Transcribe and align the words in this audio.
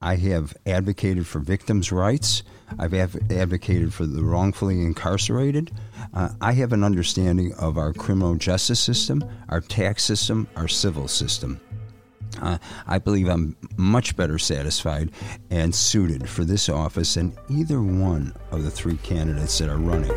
I 0.00 0.16
have 0.16 0.54
advocated 0.66 1.26
for 1.26 1.38
victims' 1.38 1.90
rights. 1.90 2.42
I've 2.78 2.92
av- 2.92 3.16
advocated 3.30 3.94
for 3.94 4.06
the 4.06 4.22
wrongfully 4.22 4.82
incarcerated. 4.82 5.72
Uh, 6.12 6.30
I 6.40 6.52
have 6.52 6.72
an 6.72 6.84
understanding 6.84 7.54
of 7.54 7.78
our 7.78 7.92
criminal 7.92 8.34
justice 8.34 8.80
system, 8.80 9.24
our 9.48 9.60
tax 9.60 10.04
system, 10.04 10.48
our 10.56 10.68
civil 10.68 11.08
system. 11.08 11.60
Uh, 12.42 12.58
I 12.86 12.98
believe 12.98 13.28
I'm 13.28 13.56
much 13.76 14.16
better 14.16 14.38
satisfied 14.38 15.10
and 15.50 15.74
suited 15.74 16.28
for 16.28 16.44
this 16.44 16.68
office 16.68 17.14
than 17.14 17.34
either 17.48 17.80
one 17.80 18.34
of 18.50 18.62
the 18.62 18.70
three 18.70 18.98
candidates 18.98 19.58
that 19.58 19.70
are 19.70 19.78
running. 19.78 20.12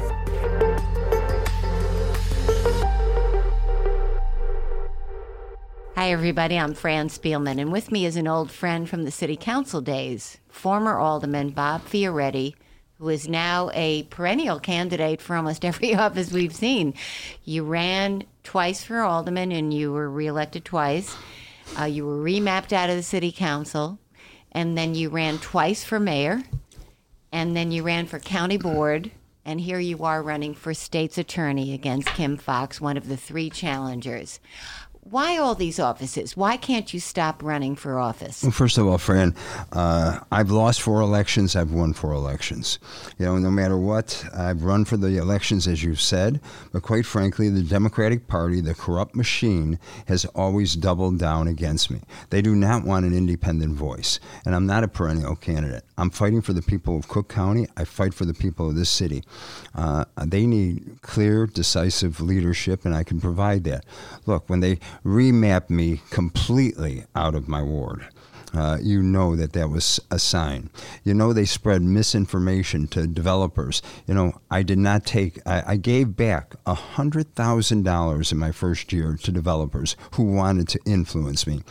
Everybody. 6.09 6.57
I'm 6.57 6.73
Fran 6.73 7.09
Spielman, 7.09 7.61
and 7.61 7.71
with 7.71 7.91
me 7.91 8.03
is 8.03 8.15
an 8.15 8.27
old 8.27 8.49
friend 8.49 8.89
from 8.89 9.03
the 9.03 9.11
city 9.11 9.37
council 9.37 9.79
days, 9.79 10.39
former 10.49 10.97
alderman 10.97 11.51
Bob 11.51 11.85
Fioretti, 11.85 12.55
who 12.97 13.09
is 13.09 13.29
now 13.29 13.69
a 13.75 14.01
perennial 14.09 14.59
candidate 14.59 15.21
for 15.21 15.35
almost 15.35 15.63
every 15.73 15.93
office 15.93 16.31
we've 16.31 16.55
seen. 16.55 16.95
You 17.43 17.63
ran 17.63 18.23
twice 18.43 18.83
for 18.83 19.01
alderman 19.01 19.51
and 19.51 19.71
you 19.71 19.91
were 19.93 20.09
reelected 20.09 20.65
twice. 20.65 21.15
Uh, 21.79 21.83
you 21.83 22.07
were 22.07 22.17
remapped 22.17 22.73
out 22.73 22.89
of 22.89 22.95
the 22.95 23.03
city 23.03 23.31
council, 23.31 23.99
and 24.51 24.75
then 24.75 24.95
you 24.95 25.09
ran 25.09 25.37
twice 25.37 25.83
for 25.83 25.99
mayor, 25.99 26.41
and 27.31 27.55
then 27.55 27.71
you 27.71 27.83
ran 27.83 28.07
for 28.07 28.17
county 28.17 28.57
board, 28.57 29.11
and 29.45 29.61
here 29.61 29.79
you 29.79 30.03
are 30.03 30.23
running 30.23 30.55
for 30.55 30.73
state's 30.73 31.19
attorney 31.19 31.71
against 31.71 32.07
Kim 32.09 32.35
Foxx, 32.35 32.81
one 32.81 32.97
of 32.97 33.07
the 33.07 33.17
three 33.17 33.51
challengers 33.51 34.39
why 35.11 35.37
all 35.37 35.55
these 35.55 35.79
offices? 35.79 36.37
Why 36.37 36.57
can't 36.57 36.93
you 36.93 36.99
stop 36.99 37.41
running 37.41 37.75
for 37.75 37.97
office? 37.97 38.43
Well, 38.43 38.51
first 38.51 38.77
of 38.77 38.87
all, 38.87 38.97
Fran, 38.97 39.35
uh, 39.71 40.19
I've 40.31 40.51
lost 40.51 40.81
four 40.81 41.01
elections. 41.01 41.55
I've 41.55 41.71
won 41.71 41.93
four 41.93 42.13
elections. 42.13 42.79
You 43.17 43.25
know, 43.25 43.37
no 43.37 43.49
matter 43.49 43.77
what, 43.77 44.23
I've 44.35 44.63
run 44.63 44.85
for 44.85 44.97
the 44.97 45.17
elections, 45.17 45.67
as 45.67 45.83
you've 45.83 46.01
said. 46.01 46.39
But 46.71 46.83
quite 46.83 47.05
frankly, 47.05 47.49
the 47.49 47.63
Democratic 47.63 48.27
Party, 48.27 48.61
the 48.61 48.75
corrupt 48.75 49.15
machine, 49.15 49.79
has 50.07 50.25
always 50.25 50.75
doubled 50.75 51.17
down 51.17 51.47
against 51.47 51.89
me. 51.89 52.01
They 52.29 52.41
do 52.41 52.55
not 52.55 52.83
want 52.83 53.05
an 53.05 53.13
independent 53.13 53.75
voice, 53.75 54.19
and 54.45 54.53
I'm 54.53 54.65
not 54.65 54.83
a 54.83 54.87
perennial 54.87 55.35
candidate. 55.35 55.83
I'm 55.97 56.09
fighting 56.09 56.41
for 56.41 56.53
the 56.53 56.61
people 56.61 56.97
of 56.97 57.07
Cook 57.07 57.29
County. 57.29 57.67
I 57.75 57.83
fight 57.83 58.13
for 58.13 58.25
the 58.25 58.33
people 58.33 58.69
of 58.69 58.75
this 58.75 58.89
city. 58.89 59.23
Uh, 59.75 60.05
they 60.23 60.45
need 60.45 61.01
clear, 61.01 61.45
decisive 61.45 62.21
leadership, 62.21 62.85
and 62.85 62.95
I 62.95 63.03
can 63.03 63.19
provide 63.19 63.63
that. 63.65 63.85
Look, 64.25 64.49
when 64.49 64.59
they 64.59 64.79
remap 65.03 65.69
me 65.69 66.01
completely 66.09 67.05
out 67.15 67.35
of 67.35 67.47
my 67.47 67.61
ward. 67.61 68.07
Uh, 68.53 68.77
you 68.81 69.03
know 69.03 69.35
that 69.35 69.53
that 69.53 69.69
was 69.69 69.99
a 70.09 70.17
sign. 70.17 70.69
You 71.03 71.13
know 71.13 71.33
they 71.33 71.45
spread 71.45 71.81
misinformation 71.81 72.87
to 72.87 73.05
developers. 73.05 73.81
You 74.07 74.15
know 74.15 74.41
I 74.49 74.63
did 74.63 74.79
not 74.79 75.05
take. 75.05 75.39
I, 75.45 75.63
I 75.67 75.75
gave 75.75 76.15
back 76.15 76.55
a 76.65 76.73
hundred 76.73 77.35
thousand 77.35 77.83
dollars 77.83 78.31
in 78.31 78.37
my 78.37 78.51
first 78.51 78.91
year 78.91 79.17
to 79.21 79.31
developers 79.31 79.95
who 80.15 80.23
wanted 80.23 80.67
to 80.69 80.79
influence 80.85 81.45
me. 81.45 81.61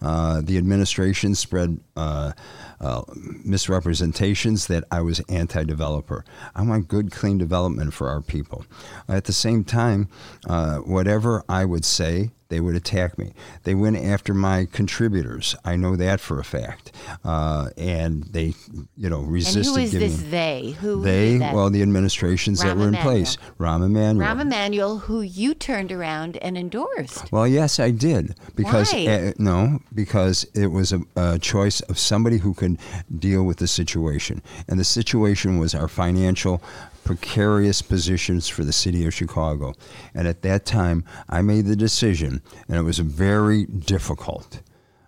Uh, 0.00 0.40
the 0.42 0.56
administration 0.58 1.34
spread. 1.34 1.80
Uh, 1.96 2.32
uh, 2.80 3.02
misrepresentations 3.44 4.66
that 4.66 4.82
I 4.90 5.02
was 5.02 5.20
anti 5.28 5.62
developer. 5.62 6.24
I 6.52 6.62
want 6.62 6.88
good, 6.88 7.12
clean 7.12 7.38
development 7.38 7.94
for 7.94 8.08
our 8.08 8.20
people. 8.20 8.66
At 9.08 9.26
the 9.26 9.32
same 9.32 9.62
time, 9.62 10.08
uh, 10.48 10.78
whatever 10.78 11.44
I 11.48 11.64
would 11.64 11.84
say, 11.84 12.30
they 12.52 12.60
would 12.60 12.76
attack 12.76 13.16
me. 13.16 13.32
They 13.64 13.74
went 13.74 13.96
after 13.96 14.34
my 14.34 14.66
contributors. 14.70 15.56
I 15.64 15.76
know 15.76 15.96
that 15.96 16.20
for 16.20 16.38
a 16.38 16.44
fact. 16.44 16.92
Uh, 17.24 17.70
and 17.78 18.24
they, 18.24 18.52
you 18.94 19.08
know, 19.08 19.20
resisted. 19.20 19.66
And 19.68 19.76
who 19.76 19.82
is 19.82 19.92
giving, 19.92 20.08
this 20.10 20.22
they? 20.30 20.76
Who 20.82 21.02
they? 21.02 21.38
Well, 21.38 21.70
the 21.70 21.80
administrations 21.80 22.60
Rahm 22.60 22.64
that 22.64 22.76
were 22.76 22.82
in 22.82 22.88
Emanuel. 22.88 23.02
place. 23.02 23.38
Rahm 23.58 23.82
Emanuel. 23.86 24.26
Rahm 24.26 24.40
Emanuel, 24.42 24.98
who 24.98 25.22
you 25.22 25.54
turned 25.54 25.90
around 25.90 26.36
and 26.36 26.58
endorsed. 26.58 27.32
Well, 27.32 27.48
yes, 27.48 27.80
I 27.80 27.90
did 27.90 28.36
because 28.54 28.92
Why? 28.92 29.06
uh, 29.06 29.32
no, 29.38 29.78
because 29.94 30.44
it 30.54 30.66
was 30.66 30.92
a, 30.92 31.00
a 31.16 31.38
choice 31.38 31.80
of 31.80 31.98
somebody 31.98 32.36
who 32.36 32.52
could 32.52 32.78
deal 33.18 33.44
with 33.44 33.56
the 33.56 33.66
situation, 33.66 34.42
and 34.68 34.78
the 34.78 34.84
situation 34.84 35.58
was 35.58 35.74
our 35.74 35.88
financial 35.88 36.62
precarious 37.04 37.82
positions 37.82 38.48
for 38.48 38.64
the 38.64 38.72
city 38.72 39.06
of 39.06 39.14
Chicago. 39.14 39.74
And 40.14 40.26
at 40.28 40.42
that 40.42 40.64
time, 40.64 41.04
I 41.28 41.42
made 41.42 41.66
the 41.66 41.76
decision, 41.76 42.42
and 42.68 42.76
it 42.76 42.82
was 42.82 42.98
very 42.98 43.64
difficult 43.64 44.60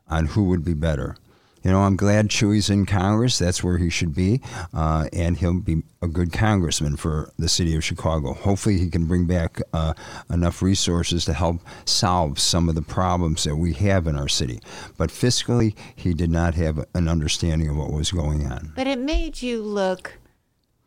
on 0.08 0.26
who 0.26 0.44
would 0.44 0.64
be 0.64 0.74
better. 0.74 1.16
You 1.64 1.70
know, 1.70 1.80
I'm 1.80 1.96
glad 1.96 2.28
Chuy's 2.28 2.68
in 2.68 2.84
Congress. 2.84 3.38
That's 3.38 3.64
where 3.64 3.78
he 3.78 3.88
should 3.88 4.14
be, 4.14 4.42
uh, 4.74 5.08
and 5.14 5.38
he'll 5.38 5.60
be 5.60 5.82
a 6.02 6.08
good 6.08 6.30
congressman 6.30 6.96
for 6.96 7.32
the 7.38 7.48
city 7.48 7.74
of 7.74 7.82
Chicago. 7.82 8.34
Hopefully, 8.34 8.78
he 8.78 8.90
can 8.90 9.06
bring 9.06 9.24
back 9.24 9.62
uh, 9.72 9.94
enough 10.28 10.60
resources 10.60 11.24
to 11.24 11.32
help 11.32 11.62
solve 11.86 12.38
some 12.38 12.68
of 12.68 12.74
the 12.74 12.82
problems 12.82 13.44
that 13.44 13.56
we 13.56 13.72
have 13.72 14.06
in 14.06 14.14
our 14.14 14.28
city. 14.28 14.60
But 14.98 15.08
fiscally, 15.08 15.74
he 15.96 16.12
did 16.12 16.30
not 16.30 16.54
have 16.54 16.84
an 16.94 17.08
understanding 17.08 17.70
of 17.70 17.78
what 17.78 17.92
was 17.92 18.12
going 18.12 18.46
on. 18.46 18.74
But 18.76 18.86
it 18.86 18.98
made 18.98 19.40
you 19.40 19.62
look 19.62 20.18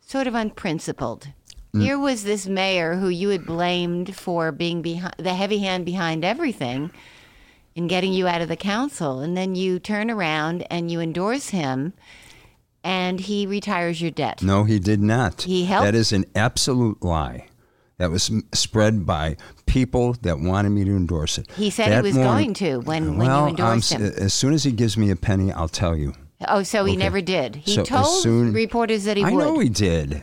sort 0.08 0.26
of 0.26 0.34
unprincipled. 0.34 1.28
Mm. 1.74 1.82
Here 1.82 1.98
was 1.98 2.24
this 2.24 2.46
mayor 2.46 2.94
who 2.96 3.08
you 3.08 3.28
had 3.28 3.44
blamed 3.44 4.16
for 4.16 4.50
being 4.50 4.80
behind 4.80 5.14
the 5.18 5.34
heavy 5.34 5.58
hand 5.58 5.84
behind 5.84 6.24
everything 6.24 6.90
in 7.74 7.86
getting 7.88 8.12
you 8.14 8.26
out 8.26 8.40
of 8.40 8.48
the 8.48 8.56
council, 8.56 9.20
and 9.20 9.36
then 9.36 9.54
you 9.54 9.78
turn 9.78 10.10
around 10.10 10.66
and 10.70 10.90
you 10.90 10.98
endorse 11.00 11.50
him, 11.50 11.92
and 12.82 13.20
he 13.20 13.46
retires 13.46 14.00
your 14.00 14.10
debt. 14.10 14.42
No, 14.42 14.64
he 14.64 14.78
did 14.78 15.00
not. 15.00 15.42
He 15.42 15.66
helped- 15.66 15.84
That 15.84 15.94
is 15.94 16.10
an 16.12 16.24
absolute 16.34 17.04
lie. 17.04 17.46
That 17.98 18.10
was 18.10 18.30
spread 18.54 19.04
by 19.04 19.36
people 19.66 20.14
that 20.22 20.40
wanted 20.40 20.70
me 20.70 20.84
to 20.84 20.90
endorse 20.96 21.36
it. 21.36 21.50
He 21.56 21.68
said 21.68 21.86
he 21.86 21.90
That 21.90 22.02
was 22.04 22.14
going 22.14 22.54
to 22.54 22.78
when- 22.78 23.18
when 23.18 23.28
you 23.28 23.46
endorsed 23.48 23.92
I'm 23.94 24.00
him. 24.02 24.12
As 24.16 24.32
soon 24.32 24.54
as 24.54 24.64
he 24.64 24.72
gives 24.72 24.96
me 24.96 25.10
a 25.10 25.16
penny, 25.16 25.52
I'll 25.52 25.68
tell 25.68 25.94
you. 25.96 26.14
Oh, 26.46 26.62
so 26.62 26.84
he 26.84 26.92
Okay. 26.92 26.98
never 27.02 27.20
did. 27.20 27.56
He 27.56 27.74
So 27.74 27.82
as 27.82 27.88
told 27.88 28.22
soon- 28.22 28.52
reporters 28.52 29.04
that 29.04 29.16
he 29.16 29.24
I 29.24 29.30
would. 29.32 29.44
know 29.44 29.58
he 29.58 29.68
did. 29.68 30.22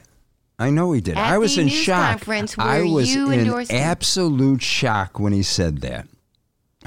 I 0.57 0.69
know 0.69 0.93
he 0.93 1.01
did. 1.01 1.17
At 1.17 1.33
I 1.33 1.37
was 1.37 1.55
the 1.55 1.61
in 1.63 1.67
news 1.67 1.75
shock. 1.75 2.09
conference 2.11 2.55
I 2.57 2.83
was 2.83 3.13
you 3.13 3.29
in 3.31 3.41
endorsed 3.41 3.71
him. 3.71 3.81
absolute 3.83 4.61
shock 4.61 5.19
when 5.19 5.33
he 5.33 5.43
said 5.43 5.81
that. 5.81 6.07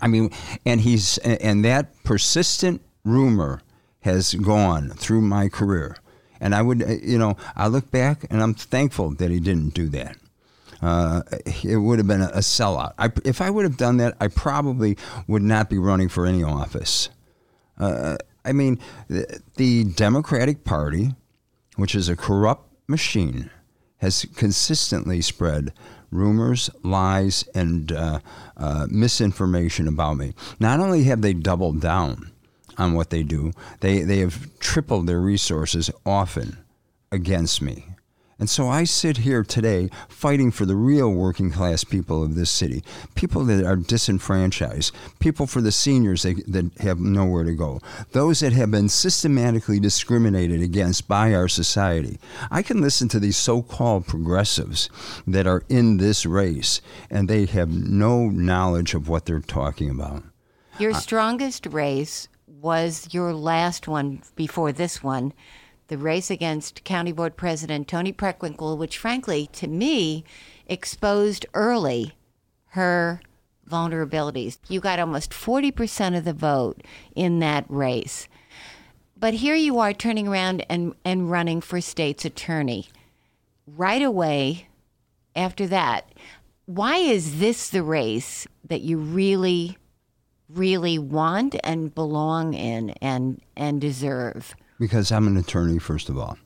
I 0.00 0.06
mean, 0.06 0.30
and 0.64 0.80
he's 0.80 1.18
and 1.18 1.62
that 1.66 1.92
persistent 2.04 2.80
rumor 3.04 3.60
has 4.00 4.32
gone 4.34 4.90
through 4.90 5.20
my 5.20 5.48
career. 5.50 5.96
And 6.40 6.54
I 6.54 6.62
would, 6.62 6.82
uh, 6.82 6.86
you 7.02 7.18
know, 7.18 7.36
I 7.56 7.66
look 7.66 7.90
back 7.90 8.24
and 8.30 8.40
I'm 8.42 8.54
thankful 8.54 9.10
that 9.16 9.30
he 9.30 9.40
didn't 9.40 9.74
do 9.74 9.88
that. 9.88 10.16
Uh, 10.80 11.22
it 11.64 11.76
would 11.78 11.98
have 11.98 12.06
been 12.06 12.22
a, 12.22 12.28
a 12.28 12.38
sellout. 12.38 12.92
I, 12.98 13.10
if 13.24 13.40
I 13.42 13.50
would 13.50 13.64
have 13.64 13.76
done 13.76 13.96
that, 13.96 14.16
I 14.20 14.28
probably 14.28 14.96
would 15.26 15.42
not 15.42 15.68
be 15.68 15.76
running 15.78 16.08
for 16.08 16.24
any 16.24 16.44
office. 16.44 17.08
Uh, 17.76 18.16
I 18.48 18.52
mean, 18.52 18.78
the, 19.08 19.40
the 19.56 19.84
Democratic 19.84 20.64
Party, 20.64 21.14
which 21.76 21.94
is 21.94 22.08
a 22.08 22.16
corrupt 22.16 22.72
machine, 22.88 23.50
has 23.98 24.24
consistently 24.36 25.20
spread 25.20 25.72
rumors, 26.10 26.70
lies, 26.82 27.44
and 27.54 27.92
uh, 27.92 28.20
uh, 28.56 28.86
misinformation 28.90 29.86
about 29.86 30.14
me. 30.14 30.34
Not 30.58 30.80
only 30.80 31.04
have 31.04 31.20
they 31.20 31.34
doubled 31.34 31.80
down 31.80 32.32
on 32.78 32.94
what 32.94 33.10
they 33.10 33.22
do. 33.22 33.52
They 33.80 34.02
they 34.02 34.18
have 34.18 34.58
tripled 34.60 35.06
their 35.06 35.20
resources 35.20 35.90
often 36.06 36.58
against 37.12 37.60
me. 37.60 37.86
And 38.38 38.48
so 38.48 38.68
I 38.68 38.84
sit 38.84 39.18
here 39.18 39.42
today 39.42 39.90
fighting 40.08 40.52
for 40.52 40.64
the 40.64 40.76
real 40.76 41.10
working 41.10 41.50
class 41.50 41.82
people 41.82 42.22
of 42.22 42.36
this 42.36 42.50
city, 42.50 42.84
people 43.16 43.44
that 43.46 43.64
are 43.64 43.74
disenfranchised, 43.74 44.94
people 45.18 45.48
for 45.48 45.60
the 45.60 45.72
seniors 45.72 46.22
that, 46.22 46.44
that 46.46 46.78
have 46.78 47.00
nowhere 47.00 47.42
to 47.42 47.54
go, 47.54 47.80
those 48.12 48.38
that 48.40 48.52
have 48.52 48.70
been 48.70 48.88
systematically 48.88 49.80
discriminated 49.80 50.62
against 50.62 51.08
by 51.08 51.34
our 51.34 51.48
society. 51.48 52.20
I 52.48 52.62
can 52.62 52.80
listen 52.80 53.08
to 53.08 53.18
these 53.18 53.36
so 53.36 53.60
called 53.60 54.06
progressives 54.06 54.88
that 55.26 55.48
are 55.48 55.64
in 55.68 55.96
this 55.96 56.24
race, 56.24 56.80
and 57.10 57.28
they 57.28 57.46
have 57.46 57.70
no 57.70 58.28
knowledge 58.28 58.94
of 58.94 59.08
what 59.08 59.26
they're 59.26 59.40
talking 59.40 59.90
about. 59.90 60.22
Your 60.78 60.94
strongest 60.94 61.66
race 61.66 62.28
was 62.46 63.08
your 63.12 63.34
last 63.34 63.88
one 63.88 64.22
before 64.36 64.70
this 64.70 65.02
one 65.02 65.32
the 65.88 65.98
race 65.98 66.30
against 66.30 66.84
County 66.84 67.12
Board 67.12 67.36
President 67.36 67.88
Toni 67.88 68.12
Preckwinkle, 68.12 68.76
which 68.76 68.98
frankly, 68.98 69.48
to 69.52 69.66
me, 69.66 70.24
exposed 70.66 71.46
early 71.54 72.14
her 72.72 73.20
vulnerabilities. 73.68 74.58
You 74.68 74.80
got 74.80 74.98
almost 74.98 75.30
40% 75.30 76.16
of 76.16 76.24
the 76.24 76.32
vote 76.32 76.82
in 77.14 77.38
that 77.40 77.64
race. 77.68 78.28
But 79.16 79.34
here 79.34 79.54
you 79.54 79.78
are 79.78 79.92
turning 79.92 80.28
around 80.28 80.64
and, 80.68 80.94
and 81.04 81.30
running 81.30 81.60
for 81.60 81.80
state's 81.80 82.24
attorney. 82.24 82.88
Right 83.66 84.02
away 84.02 84.68
after 85.34 85.66
that, 85.66 86.12
why 86.66 86.96
is 86.96 87.40
this 87.40 87.70
the 87.70 87.82
race 87.82 88.46
that 88.64 88.82
you 88.82 88.98
really, 88.98 89.76
really 90.48 90.98
want 90.98 91.56
and 91.64 91.94
belong 91.94 92.54
in 92.54 92.90
and, 93.00 93.40
and 93.56 93.80
deserve? 93.80 94.54
Because 94.78 95.10
I'm 95.10 95.26
an 95.26 95.36
attorney, 95.36 95.78
first 95.78 96.08
of 96.08 96.18
all. 96.18 96.38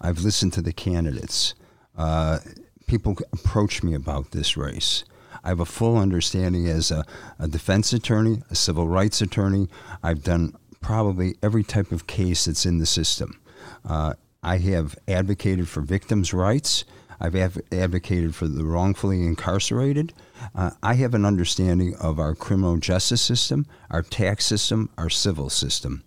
I've 0.00 0.20
listened 0.20 0.52
to 0.54 0.62
the 0.62 0.72
candidates. 0.72 1.54
Uh, 1.96 2.38
people 2.86 3.16
approach 3.32 3.82
me 3.82 3.94
about 3.94 4.30
this 4.30 4.56
race. 4.56 5.04
I 5.42 5.48
have 5.48 5.60
a 5.60 5.66
full 5.66 5.98
understanding 5.98 6.66
as 6.66 6.90
a, 6.90 7.04
a 7.38 7.48
defense 7.48 7.92
attorney, 7.92 8.42
a 8.50 8.54
civil 8.54 8.88
rights 8.88 9.20
attorney. 9.20 9.68
I've 10.02 10.22
done 10.22 10.54
probably 10.80 11.36
every 11.42 11.64
type 11.64 11.92
of 11.92 12.06
case 12.06 12.44
that's 12.44 12.66
in 12.66 12.78
the 12.78 12.86
system. 12.86 13.40
Uh, 13.84 14.14
I 14.42 14.58
have 14.58 14.96
advocated 15.08 15.68
for 15.68 15.80
victims' 15.80 16.32
rights. 16.32 16.84
I've 17.20 17.36
av- 17.36 17.60
advocated 17.72 18.34
for 18.34 18.46
the 18.46 18.64
wrongfully 18.64 19.24
incarcerated. 19.24 20.12
Uh, 20.54 20.72
I 20.82 20.94
have 20.94 21.14
an 21.14 21.24
understanding 21.24 21.94
of 21.96 22.18
our 22.18 22.34
criminal 22.34 22.76
justice 22.76 23.22
system, 23.22 23.66
our 23.90 24.02
tax 24.02 24.44
system, 24.44 24.90
our 24.98 25.10
civil 25.10 25.48
system. 25.48 26.04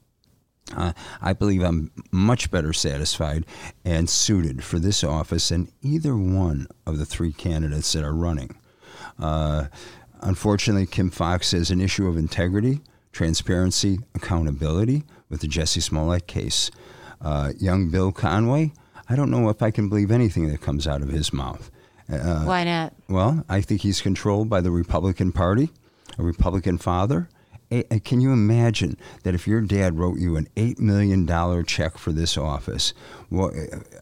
Uh, 0.75 0.93
I 1.21 1.33
believe 1.33 1.63
I'm 1.63 1.91
much 2.11 2.51
better 2.51 2.73
satisfied 2.73 3.45
and 3.85 4.09
suited 4.09 4.63
for 4.63 4.79
this 4.79 5.03
office 5.03 5.49
than 5.49 5.71
either 5.81 6.15
one 6.15 6.67
of 6.85 6.97
the 6.97 7.05
three 7.05 7.31
candidates 7.31 7.93
that 7.93 8.03
are 8.03 8.13
running. 8.13 8.57
Uh, 9.19 9.65
unfortunately, 10.21 10.85
Kim 10.85 11.09
Foxx 11.09 11.51
has 11.51 11.71
an 11.71 11.81
issue 11.81 12.07
of 12.07 12.17
integrity, 12.17 12.81
transparency, 13.11 13.99
accountability 14.13 15.03
with 15.29 15.41
the 15.41 15.47
Jesse 15.47 15.79
Smollett 15.79 16.27
case. 16.27 16.69
Uh, 17.21 17.53
young 17.57 17.89
Bill 17.89 18.11
Conway, 18.11 18.73
I 19.09 19.15
don't 19.15 19.31
know 19.31 19.49
if 19.49 19.61
I 19.61 19.71
can 19.71 19.89
believe 19.89 20.11
anything 20.11 20.49
that 20.49 20.61
comes 20.61 20.85
out 20.85 21.01
of 21.01 21.09
his 21.09 21.31
mouth. 21.33 21.71
Uh, 22.11 22.43
Why 22.43 22.63
not? 22.63 22.93
Well, 23.09 23.43
I 23.49 23.61
think 23.61 23.81
he's 23.81 24.01
controlled 24.01 24.49
by 24.49 24.61
the 24.61 24.71
Republican 24.71 25.31
Party, 25.31 25.69
a 26.17 26.23
Republican 26.23 26.77
father. 26.77 27.29
Can 27.69 28.21
you 28.21 28.31
imagine 28.31 28.97
that 29.23 29.35
if 29.35 29.47
your 29.47 29.61
dad 29.61 29.97
wrote 29.97 30.19
you 30.19 30.37
an 30.37 30.47
$8 30.55 30.79
million 30.79 31.65
check 31.65 31.97
for 31.97 32.11
this 32.11 32.37
office? 32.37 32.93
Well, 33.29 33.51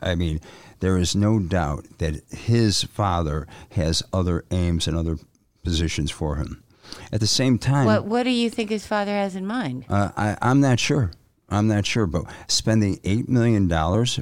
I 0.02 0.16
mean, 0.16 0.40
there 0.80 0.98
is 0.98 1.16
no 1.16 1.40
doubt 1.40 1.86
that 1.98 2.22
his 2.32 2.84
father 2.84 3.48
has 3.72 4.04
other 4.14 4.46
aims 4.52 4.88
and 4.88 4.96
other 4.96 5.18
positions 5.64 6.12
for 6.12 6.36
him. 6.36 6.64
At 7.12 7.20
the 7.20 7.28
same 7.28 7.58
time, 7.58 7.86
what, 7.86 8.06
what 8.06 8.24
do 8.24 8.30
you 8.30 8.50
think 8.50 8.70
his 8.70 8.86
father 8.86 9.12
has 9.12 9.36
in 9.36 9.48
mind? 9.48 9.86
Uh, 9.90 10.12
I, 10.16 10.38
I'm 10.42 10.62
not 10.62 10.80
sure. 10.80 11.12
I'm 11.50 11.68
not 11.68 11.86
sure, 11.86 12.06
but 12.06 12.26
spending 12.48 12.98
$8 12.98 13.28
million 13.28 13.68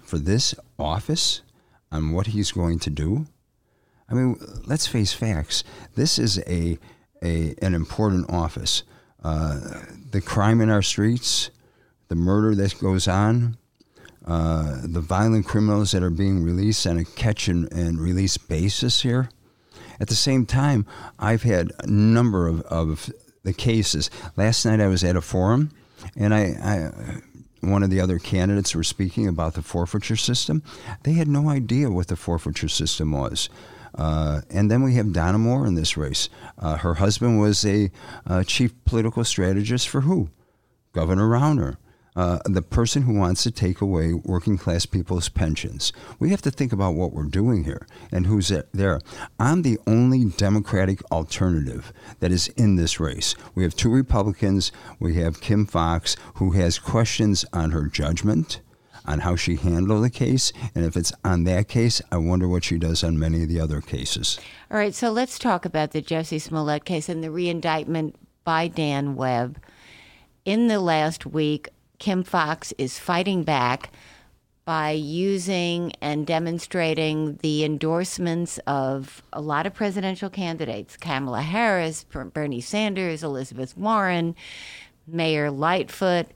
for 0.02 0.18
this 0.18 0.56
office 0.78 1.42
on 1.92 2.12
what 2.12 2.28
he's 2.28 2.52
going 2.52 2.80
to 2.80 2.90
do, 2.90 3.26
I 4.10 4.14
mean, 4.14 4.38
let's 4.66 4.88
face 4.88 5.14
facts. 5.14 5.64
This 5.96 6.20
is 6.20 6.40
a, 6.40 6.78
a 7.22 7.56
an 7.62 7.74
important 7.74 8.30
office. 8.30 8.84
Uh, 9.24 9.60
the 10.12 10.22
crime 10.22 10.62
in 10.62 10.70
our 10.70 10.82
streets, 10.82 11.50
the 12.10 12.16
murder 12.16 12.54
that 12.56 12.78
goes 12.80 13.08
on, 13.08 13.58
uh, 14.26 14.82
the 14.84 15.02
violent 15.02 15.46
criminals 15.46 15.92
that 15.92 16.04
are 16.04 16.10
being 16.10 16.44
released 16.44 16.88
on 16.88 16.98
a 16.98 17.06
catch 17.06 17.48
and, 17.48 17.72
and, 17.74 18.00
release 18.00 18.38
basis 18.38 19.02
here. 19.02 19.30
At 20.00 20.08
the 20.08 20.16
same 20.16 20.46
time, 20.46 20.86
I've 21.20 21.44
had 21.44 21.72
a 21.80 21.88
number 21.88 22.48
of, 22.48 22.62
of 22.62 23.12
the 23.44 23.54
cases. 23.54 24.10
Last 24.38 24.66
night 24.66 24.80
I 24.80 24.88
was 24.88 25.04
at 25.04 25.16
a 25.16 25.22
forum, 25.22 25.72
and 26.16 26.34
I, 26.34 26.42
I 26.42 27.22
one 27.60 27.84
of 27.84 27.90
the 27.90 28.02
other 28.02 28.20
candidates 28.20 28.76
were 28.76 28.84
speaking 28.84 29.28
about 29.28 29.54
the 29.54 29.62
forfeiture 29.62 30.18
system. 30.18 30.64
They 31.04 31.14
had 31.14 31.28
no 31.28 31.50
idea 31.50 31.90
what 31.90 32.08
the 32.08 32.16
forfeiture 32.16 32.68
system 32.68 33.12
was. 33.12 33.50
Uh, 33.96 34.42
and 34.50 34.70
then 34.70 34.82
we 34.82 34.96
have 34.96 35.14
Donna 35.14 35.38
More 35.38 35.66
in 35.66 35.76
this 35.76 35.98
race. 35.98 36.30
Uh, 36.58 36.78
her 36.78 36.96
husband 36.96 37.40
was 37.40 37.66
a 37.66 37.92
uh, 38.26 38.44
chief 38.44 38.74
political 38.86 39.24
strategist 39.24 39.88
for 39.88 40.02
who? 40.02 40.30
Governor 40.94 41.30
Rauner. 41.30 41.78
Uh, 42.16 42.38
the 42.46 42.62
person 42.62 43.02
who 43.04 43.18
wants 43.18 43.42
to 43.42 43.50
take 43.50 43.82
away 43.82 44.14
working 44.14 44.56
class 44.56 44.86
people's 44.86 45.30
pensions. 45.30 45.92
We 46.20 46.30
have 46.30 46.44
to 46.44 46.52
think 46.52 46.72
about 46.72 46.94
what 46.94 47.12
we're 47.12 47.24
doing 47.24 47.64
here 47.64 47.88
and 48.12 48.28
who's 48.28 48.52
there. 48.72 49.00
I'm 49.40 49.64
the 49.64 49.80
only 49.88 50.26
Democratic 50.26 51.00
alternative 51.12 51.92
that 52.20 52.32
is 52.32 52.50
in 52.50 52.76
this 52.76 53.00
race. 53.00 53.34
We 53.56 53.64
have 53.64 53.76
two 53.76 53.90
Republicans. 53.90 54.72
We 55.00 55.16
have 55.16 55.42
Kim 55.42 55.66
Foxx, 55.66 56.16
who 56.36 56.52
has 56.52 56.78
questions 56.78 57.46
on 57.52 57.72
her 57.72 57.88
judgment 57.88 58.62
on 59.06 59.20
how 59.20 59.36
she 59.36 59.56
handled 59.56 60.04
the 60.04 60.10
case. 60.10 60.54
And 60.76 60.86
if 60.86 60.96
it's 60.96 61.14
on 61.24 61.44
that 61.46 61.68
case, 61.68 62.02
I 62.12 62.18
wonder 62.18 62.48
what 62.48 62.64
she 62.64 62.78
does 62.78 63.04
on 63.04 63.20
many 63.20 63.44
of 63.44 63.50
the 63.50 63.60
other 63.60 63.82
cases. 63.82 64.40
All 64.72 64.78
right, 64.78 64.94
so 64.94 65.12
let's 65.12 65.38
talk 65.40 65.66
about 65.66 65.92
the 65.92 66.02
Jussie 66.02 66.42
Smollett 66.42 66.86
case 66.86 67.10
and 67.10 67.24
the 67.24 67.28
reindictment 67.30 68.14
by 68.44 68.68
Dan 68.68 69.16
Webb. 69.16 69.60
In 70.46 70.68
the 70.68 70.80
last 70.80 71.26
week, 71.26 71.70
Kim 72.00 72.24
Foxx 72.24 72.74
is 72.78 73.00
fighting 73.00 73.44
back 73.44 73.92
by 74.66 74.92
using 74.92 75.92
and 76.02 76.26
demonstrating 76.26 77.38
the 77.38 77.64
endorsements 77.66 78.60
of 78.66 79.22
a 79.34 79.42
lot 79.42 79.66
of 79.66 79.74
presidential 79.74 80.30
candidates 80.30 80.96
Kamala 80.96 81.42
Harris, 81.42 82.06
Bernie 82.06 82.62
Sanders, 82.62 83.24
Elizabeth 83.24 83.78
Warren, 83.78 84.36
Mayor 85.06 85.52
Lightfoot 85.52 86.28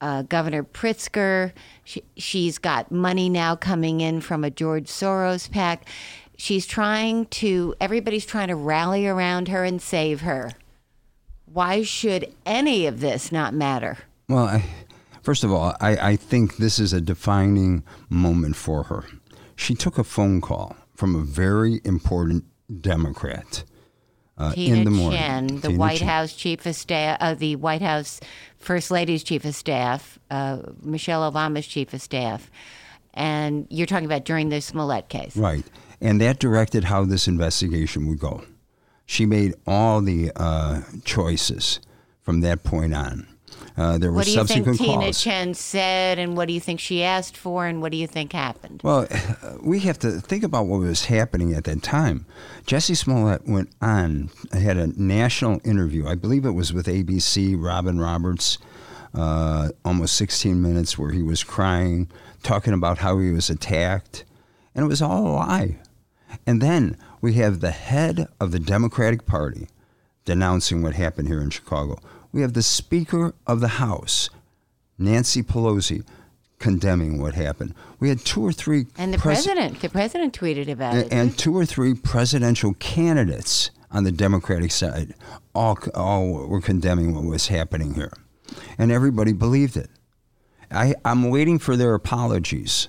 uh, 0.00 0.22
Governor 0.22 0.64
Pritzker. 0.64 1.52
She, 1.84 2.02
she's 2.16 2.58
got 2.58 2.90
money 2.90 3.28
now 3.28 3.56
coming 3.56 4.00
in 4.00 4.20
from 4.20 4.44
a 4.44 4.50
George 4.50 4.86
Soros 4.86 5.50
pack. 5.50 5.88
She's 6.36 6.66
trying 6.66 7.26
to, 7.26 7.74
everybody's 7.80 8.24
trying 8.24 8.48
to 8.48 8.56
rally 8.56 9.06
around 9.06 9.48
her 9.48 9.64
and 9.64 9.80
save 9.80 10.22
her. 10.22 10.52
Why 11.44 11.82
should 11.82 12.32
any 12.46 12.86
of 12.86 13.00
this 13.00 13.30
not 13.30 13.52
matter? 13.52 13.98
Well, 14.28 14.44
I, 14.44 14.64
first 15.22 15.44
of 15.44 15.52
all, 15.52 15.74
I, 15.80 16.10
I 16.12 16.16
think 16.16 16.56
this 16.56 16.78
is 16.78 16.92
a 16.92 17.00
defining 17.00 17.82
moment 18.08 18.56
for 18.56 18.84
her. 18.84 19.04
She 19.56 19.74
took 19.74 19.98
a 19.98 20.04
phone 20.04 20.40
call 20.40 20.76
from 20.94 21.14
a 21.14 21.22
very 21.22 21.80
important 21.84 22.44
Democrat 22.80 23.64
uh, 24.40 24.52
Tina 24.52 24.76
in 24.76 24.84
the 24.84 24.90
morning. 24.90 25.20
Tchen, 25.20 25.60
the 25.60 25.68
Tina 25.68 25.78
White. 25.78 26.00
House 26.00 26.32
chief 26.34 26.66
of 26.66 26.74
staff, 26.74 27.18
uh, 27.20 27.34
the 27.34 27.56
White 27.56 27.82
House 27.82 28.20
First 28.56 28.90
Lady's 28.90 29.22
chief 29.22 29.44
of 29.44 29.54
staff, 29.54 30.18
uh, 30.30 30.58
Michelle 30.82 31.30
Obama's 31.30 31.66
chief 31.66 31.92
of 31.94 32.02
staff, 32.02 32.50
and 33.14 33.66
you're 33.70 33.86
talking 33.86 34.06
about 34.06 34.24
during 34.24 34.48
the 34.48 34.60
Smollett 34.60 35.08
case, 35.08 35.36
Right. 35.36 35.64
And 36.00 36.20
that 36.22 36.38
directed 36.38 36.84
how 36.84 37.04
this 37.04 37.28
investigation 37.28 38.06
would 38.08 38.18
go. 38.18 38.42
She 39.04 39.26
made 39.26 39.54
all 39.66 40.00
the 40.00 40.32
uh, 40.34 40.80
choices 41.04 41.78
from 42.22 42.40
that 42.40 42.64
point 42.64 42.94
on. 42.94 43.26
Uh, 43.80 43.96
there 43.96 44.10
were 44.10 44.16
What 44.16 44.26
do 44.26 44.32
you 44.32 44.44
think 44.44 44.76
Tina 44.76 45.00
calls. 45.00 45.24
Tchen 45.24 45.56
said, 45.56 46.18
and 46.18 46.36
what 46.36 46.48
do 46.48 46.52
you 46.52 46.60
think 46.60 46.80
she 46.80 47.02
asked 47.02 47.34
for, 47.34 47.64
and 47.64 47.80
what 47.80 47.90
do 47.90 47.96
you 47.96 48.06
think 48.06 48.34
happened? 48.34 48.82
Well, 48.84 49.08
we 49.62 49.78
have 49.80 49.98
to 50.00 50.20
think 50.20 50.44
about 50.44 50.66
what 50.66 50.80
was 50.80 51.06
happening 51.06 51.54
at 51.54 51.64
that 51.64 51.82
time. 51.82 52.26
Jesse 52.66 52.94
Smollett 52.94 53.48
went 53.48 53.70
on, 53.80 54.28
had 54.52 54.76
a 54.76 54.88
national 55.02 55.62
interview. 55.64 56.06
I 56.06 56.14
believe 56.14 56.44
it 56.44 56.50
was 56.50 56.74
with 56.74 56.88
ABC, 56.88 57.56
Robin 57.58 57.98
Roberts, 57.98 58.58
uh, 59.14 59.70
almost 59.82 60.14
16 60.16 60.60
minutes, 60.60 60.98
where 60.98 61.12
he 61.12 61.22
was 61.22 61.42
crying, 61.42 62.10
talking 62.42 62.74
about 62.74 62.98
how 62.98 63.18
he 63.18 63.30
was 63.30 63.48
attacked. 63.48 64.26
And 64.74 64.84
it 64.84 64.88
was 64.88 65.00
all 65.00 65.26
a 65.26 65.32
lie. 65.32 65.78
And 66.46 66.60
then 66.60 66.98
we 67.22 67.32
have 67.34 67.60
the 67.60 67.70
head 67.70 68.28
of 68.38 68.52
the 68.52 68.58
Democratic 68.58 69.24
Party 69.24 69.68
denouncing 70.26 70.82
what 70.82 70.96
happened 70.96 71.28
here 71.28 71.40
in 71.40 71.48
Chicago. 71.48 71.98
We 72.32 72.42
have 72.42 72.52
the 72.54 72.62
Speaker 72.62 73.34
of 73.46 73.60
the 73.60 73.68
House 73.68 74.30
Nancy 74.98 75.42
Pelosi 75.42 76.04
condemning 76.58 77.20
what 77.20 77.34
happened. 77.34 77.74
We 77.98 78.08
had 78.10 78.20
two 78.20 78.44
or 78.44 78.52
three 78.52 78.86
And 78.98 79.14
the 79.14 79.18
pres- 79.18 79.44
president, 79.46 79.80
the 79.80 79.88
president 79.88 80.38
tweeted 80.38 80.68
about 80.70 80.94
and, 80.94 81.02
it. 81.04 81.12
and 81.12 81.38
two 81.38 81.56
or 81.56 81.64
three 81.64 81.94
presidential 81.94 82.74
candidates 82.74 83.70
on 83.90 84.04
the 84.04 84.12
Democratic 84.12 84.70
side 84.70 85.14
all 85.54 85.78
all 85.94 86.46
were 86.46 86.60
condemning 86.60 87.14
what 87.14 87.24
was 87.24 87.48
happening 87.48 87.94
here, 87.94 88.12
and 88.78 88.92
everybody 88.92 89.32
believed 89.32 89.76
it. 89.76 89.90
I, 90.70 90.94
I'm 91.04 91.30
waiting 91.30 91.58
for 91.58 91.76
their 91.76 91.94
apologies. 91.94 92.86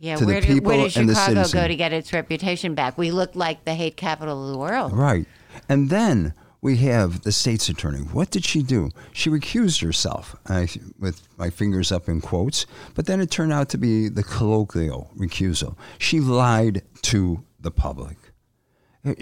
yeah, 0.00 0.16
to 0.16 0.24
the 0.24 0.32
where, 0.32 0.40
did, 0.40 0.48
where 0.48 0.56
people 0.56 1.00
and 1.00 1.08
the 1.08 1.14
Chicago 1.14 1.48
go 1.52 1.68
to 1.68 1.76
get 1.76 1.92
its 1.92 2.12
reputation 2.12 2.74
back? 2.74 2.98
We 2.98 3.12
looked 3.12 3.36
like 3.36 3.64
the 3.64 3.74
hate 3.74 3.96
capital 3.96 4.46
of 4.46 4.52
the 4.52 4.58
world. 4.58 4.92
Right. 4.92 5.26
And 5.68 5.90
then 5.90 6.34
we 6.62 6.76
have 6.78 7.22
the 7.22 7.32
state's 7.32 7.68
attorney. 7.68 8.00
What 8.00 8.30
did 8.30 8.44
she 8.44 8.62
do? 8.62 8.90
She 9.12 9.30
recused 9.30 9.82
herself, 9.82 10.36
I, 10.46 10.68
with 10.98 11.26
my 11.38 11.48
fingers 11.50 11.90
up 11.90 12.08
in 12.08 12.20
quotes, 12.20 12.66
but 12.94 13.06
then 13.06 13.20
it 13.20 13.30
turned 13.30 13.52
out 13.52 13.68
to 13.70 13.78
be 13.78 14.08
the 14.08 14.22
colloquial 14.22 15.10
recusal. 15.16 15.76
She 15.98 16.20
lied 16.20 16.82
to 17.02 17.44
the 17.58 17.70
public. 17.70 18.16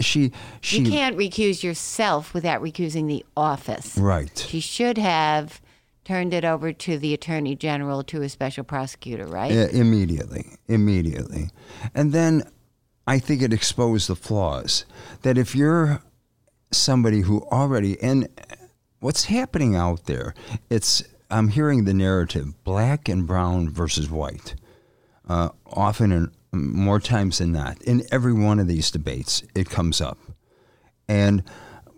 She, 0.00 0.32
she, 0.60 0.80
you 0.80 0.90
can't 0.90 1.16
recuse 1.16 1.62
yourself 1.62 2.34
without 2.34 2.60
recusing 2.60 3.06
the 3.06 3.24
office. 3.36 3.96
right. 3.96 4.36
She 4.36 4.58
should 4.58 4.98
have 4.98 5.60
turned 6.04 6.34
it 6.34 6.44
over 6.44 6.72
to 6.72 6.98
the 6.98 7.14
attorney 7.14 7.54
general 7.54 8.02
to 8.02 8.22
a 8.22 8.28
special 8.28 8.64
prosecutor, 8.64 9.26
right? 9.26 9.52
I- 9.52 9.68
immediately, 9.68 10.46
immediately. 10.66 11.50
And 11.94 12.12
then 12.12 12.50
I 13.06 13.20
think 13.20 13.40
it 13.40 13.52
exposed 13.52 14.08
the 14.08 14.16
flaws. 14.16 14.84
That 15.22 15.38
if 15.38 15.54
you're 15.54 16.02
somebody 16.70 17.20
who 17.22 17.42
already, 17.50 18.00
and 18.02 18.28
what's 19.00 19.24
happening 19.24 19.76
out 19.76 20.04
there, 20.04 20.34
it's, 20.70 21.02
I'm 21.30 21.48
hearing 21.48 21.84
the 21.84 21.94
narrative 21.94 22.62
black 22.64 23.08
and 23.08 23.26
brown 23.26 23.68
versus 23.68 24.10
white. 24.10 24.54
Uh, 25.28 25.50
often 25.66 26.12
and 26.12 26.30
more 26.52 26.98
times 27.00 27.38
than 27.38 27.52
not, 27.52 27.80
in 27.82 28.02
every 28.10 28.32
one 28.32 28.58
of 28.58 28.66
these 28.66 28.90
debates, 28.90 29.42
it 29.54 29.68
comes 29.68 30.00
up. 30.00 30.18
And 31.06 31.42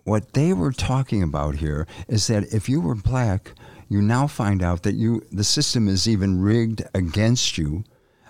what 0.03 0.33
they 0.33 0.53
were 0.53 0.71
talking 0.71 1.23
about 1.23 1.55
here 1.55 1.87
is 2.07 2.27
that 2.27 2.53
if 2.53 2.67
you 2.67 2.81
were 2.81 2.95
black, 2.95 3.53
you 3.87 4.01
now 4.01 4.27
find 4.27 4.63
out 4.63 4.83
that 4.83 4.95
you 4.95 5.21
the 5.31 5.43
system 5.43 5.87
is 5.87 6.07
even 6.07 6.41
rigged 6.41 6.83
against 6.93 7.57
you 7.57 7.83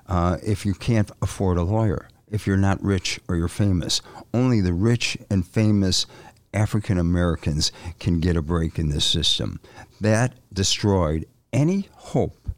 uh, 0.08 0.38
if 0.44 0.66
you 0.66 0.74
can't 0.74 1.12
afford 1.22 1.58
a 1.58 1.64
lawyer, 1.64 2.10
if 2.30 2.48
you're 2.48 2.58
not 2.58 2.84
rich 2.84 3.20
or 3.28 3.36
you're 3.36 3.48
famous. 3.48 4.02
Only 4.34 4.60
the 4.60 4.74
rich 4.74 5.18
and 5.30 5.46
famous 5.46 6.06
African 6.54 6.98
Americans 6.98 7.72
can 8.00 8.20
get 8.20 8.36
a 8.36 8.42
break 8.42 8.78
in 8.78 8.90
this 8.90 9.06
system. 9.06 9.60
That 10.00 10.34
destroyed 10.54 11.26
any 11.54 11.90
hope, 11.94 12.50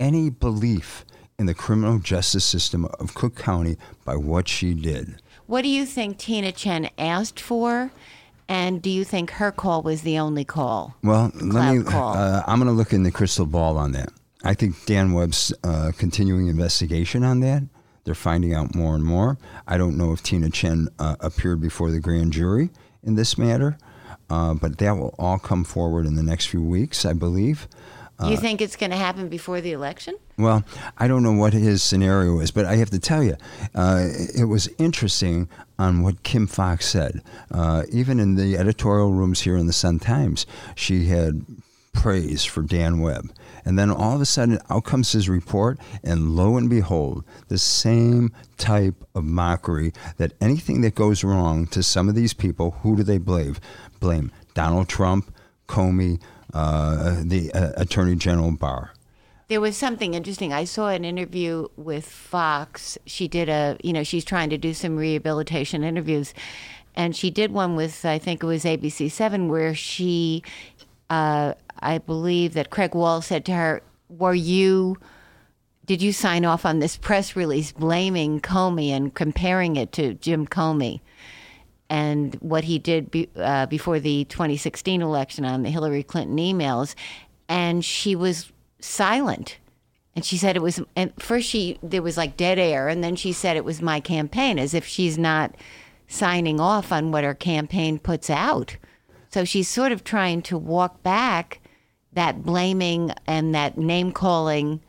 any 0.00 0.30
belief 0.30 1.04
in 1.38 1.46
the 1.46 1.54
criminal 1.54 1.98
justice 1.98 2.44
system 2.44 2.84
of 3.00 3.14
Cook 3.14 3.36
County 3.36 3.76
by 4.04 4.16
what 4.16 4.48
she 4.48 4.74
did. 4.74 5.20
What 5.46 5.62
do 5.62 5.68
you 5.68 5.84
think 5.84 6.18
Tina 6.18 6.52
Tchen 6.52 6.90
asked 6.96 7.40
for? 7.40 7.90
And 8.48 8.82
do 8.82 8.90
you 8.90 9.04
think 9.04 9.30
her 9.32 9.50
call 9.50 9.82
was 9.82 10.02
the 10.02 10.18
only 10.18 10.44
call? 10.44 10.94
Well, 11.02 11.30
let 11.34 11.74
me. 11.74 11.82
Uh, 11.86 12.42
I'm 12.46 12.58
going 12.58 12.68
to 12.68 12.74
look 12.74 12.92
in 12.92 13.02
the 13.02 13.10
crystal 13.10 13.46
ball 13.46 13.78
on 13.78 13.92
that. 13.92 14.10
I 14.44 14.52
think 14.52 14.84
Dan 14.84 15.12
Webb's 15.14 15.52
uh, 15.64 15.92
continuing 15.96 16.48
investigation 16.48 17.24
on 17.24 17.40
that. 17.40 17.62
They're 18.04 18.14
finding 18.14 18.52
out 18.52 18.74
more 18.74 18.94
and 18.94 19.02
more. 19.02 19.38
I 19.66 19.78
don't 19.78 19.96
know 19.96 20.12
if 20.12 20.22
Tina 20.22 20.48
Tchen 20.48 20.88
uh, 20.98 21.16
appeared 21.20 21.62
before 21.62 21.90
the 21.90 22.00
grand 22.00 22.34
jury 22.34 22.68
in 23.04 23.14
this 23.14 23.38
matter, 23.38 23.78
uh, 24.30 24.54
but 24.54 24.78
that 24.78 24.92
will 24.92 25.14
all 25.18 25.38
come 25.38 25.64
forward 25.64 26.06
in 26.06 26.14
the 26.14 26.22
next 26.22 26.46
few 26.46 26.62
weeks, 26.62 27.04
I 27.04 27.12
believe. 27.12 27.68
Uh, 28.18 28.28
you 28.28 28.36
think 28.36 28.60
it's 28.60 28.76
going 28.76 28.90
to 28.90 28.96
happen 28.96 29.28
before 29.28 29.60
the 29.60 29.72
election? 29.72 30.16
Well, 30.38 30.64
I 30.98 31.08
don't 31.08 31.22
know 31.22 31.32
what 31.32 31.52
his 31.52 31.82
scenario 31.82 32.38
is, 32.40 32.50
but 32.50 32.64
I 32.64 32.76
have 32.76 32.90
to 32.90 32.98
tell 33.00 33.22
you, 33.22 33.36
uh, 33.74 34.08
it 34.34 34.44
was 34.44 34.68
interesting 34.78 35.48
on 35.78 36.02
what 36.02 36.22
Kim 36.22 36.46
Foxx 36.46 36.86
said. 36.86 37.22
Uh, 37.50 37.84
even 37.90 38.20
in 38.20 38.36
the 38.36 38.56
editorial 38.56 39.12
rooms 39.12 39.40
here 39.40 39.56
in 39.56 39.66
the 39.66 39.72
Sun 39.72 39.98
Times, 39.98 40.46
she 40.76 41.06
had 41.06 41.44
praise 41.92 42.44
for 42.44 42.62
Dan 42.62 43.00
Webb. 43.00 43.32
And 43.64 43.78
then 43.78 43.90
all 43.90 44.14
of 44.14 44.20
a 44.20 44.26
sudden, 44.26 44.58
out 44.70 44.84
comes 44.84 45.12
his 45.12 45.28
report, 45.28 45.78
and 46.02 46.36
lo 46.36 46.56
and 46.56 46.68
behold, 46.68 47.24
the 47.48 47.58
same 47.58 48.32
type 48.58 48.94
of 49.14 49.24
mockery 49.24 49.92
that 50.18 50.32
anything 50.40 50.82
that 50.82 50.94
goes 50.94 51.24
wrong 51.24 51.66
to 51.68 51.82
some 51.82 52.08
of 52.08 52.14
these 52.14 52.34
people, 52.34 52.72
who 52.82 52.96
do 52.96 53.02
they 53.02 53.18
blame? 53.18 53.56
Blame 54.00 54.30
Donald 54.54 54.88
Trump, 54.88 55.34
Comey, 55.68 56.20
uh, 56.52 57.22
the 57.24 57.52
uh, 57.52 57.72
Attorney 57.76 58.16
General 58.16 58.52
Barr. 58.52 58.92
There 59.48 59.60
was 59.60 59.76
something 59.76 60.14
interesting. 60.14 60.52
I 60.52 60.64
saw 60.64 60.88
an 60.88 61.04
interview 61.04 61.68
with 61.76 62.06
Foxx. 62.06 62.96
She 63.04 63.28
did 63.28 63.48
a, 63.48 63.76
you 63.82 63.92
know, 63.92 64.02
she's 64.02 64.24
trying 64.24 64.50
to 64.50 64.58
do 64.58 64.72
some 64.72 64.96
rehabilitation 64.96 65.84
interviews. 65.84 66.32
And 66.96 67.14
she 67.14 67.30
did 67.30 67.52
one 67.52 67.76
with, 67.76 68.04
I 68.04 68.18
think 68.18 68.42
it 68.42 68.46
was 68.46 68.64
ABC 68.64 69.10
7, 69.10 69.48
where 69.48 69.74
she, 69.74 70.42
uh, 71.10 71.54
I 71.80 71.98
believe 71.98 72.54
that 72.54 72.70
Craig 72.70 72.94
Wall 72.94 73.22
said 73.22 73.44
to 73.46 73.52
her, 73.52 73.82
Were 74.08 74.34
you, 74.34 74.96
did 75.84 76.02
you 76.02 76.12
sign 76.12 76.44
off 76.44 76.64
on 76.64 76.78
this 76.78 76.96
press 76.96 77.36
release 77.36 77.72
blaming 77.72 78.40
Comey 78.40 78.88
and 78.88 79.14
comparing 79.14 79.76
it 79.76 79.92
to 79.92 80.14
Jim 80.14 80.46
Comey? 80.46 81.00
and 81.90 82.34
what 82.36 82.64
he 82.64 82.78
did 82.78 83.10
be, 83.10 83.28
uh, 83.36 83.66
before 83.66 84.00
the 84.00 84.24
2016 84.24 85.02
election 85.02 85.44
on 85.44 85.62
the 85.62 85.70
Hillary 85.70 86.02
Clinton 86.02 86.38
emails, 86.38 86.94
and 87.48 87.84
she 87.84 88.16
was 88.16 88.52
silent. 88.80 89.58
And 90.16 90.24
she 90.24 90.36
said 90.36 90.56
it 90.56 90.62
was. 90.62 90.80
And 90.94 91.12
first, 91.20 91.48
she 91.48 91.78
there 91.82 92.02
was 92.02 92.16
like 92.16 92.36
dead 92.36 92.58
air, 92.58 92.88
and 92.88 93.02
then 93.02 93.16
she 93.16 93.32
said 93.32 93.56
it 93.56 93.64
was 93.64 93.82
my 93.82 93.98
campaign, 93.98 94.58
as 94.58 94.72
if 94.72 94.86
she's 94.86 95.18
not 95.18 95.56
signing 96.06 96.60
off 96.60 96.92
on 96.92 97.10
what 97.10 97.24
her 97.24 97.34
campaign 97.34 97.98
puts 97.98 98.30
out. 98.30 98.76
So 99.34 99.44
she's 99.44 99.66
sort 99.66 99.90
of 99.90 100.04
trying 100.04 100.42
to 100.42 100.56
walk 100.56 101.02
back 101.02 101.60
that 102.12 102.44
blaming 102.44 103.10
and 103.26 103.52
that 103.52 103.76
name 103.76 104.12
calling 104.12 104.80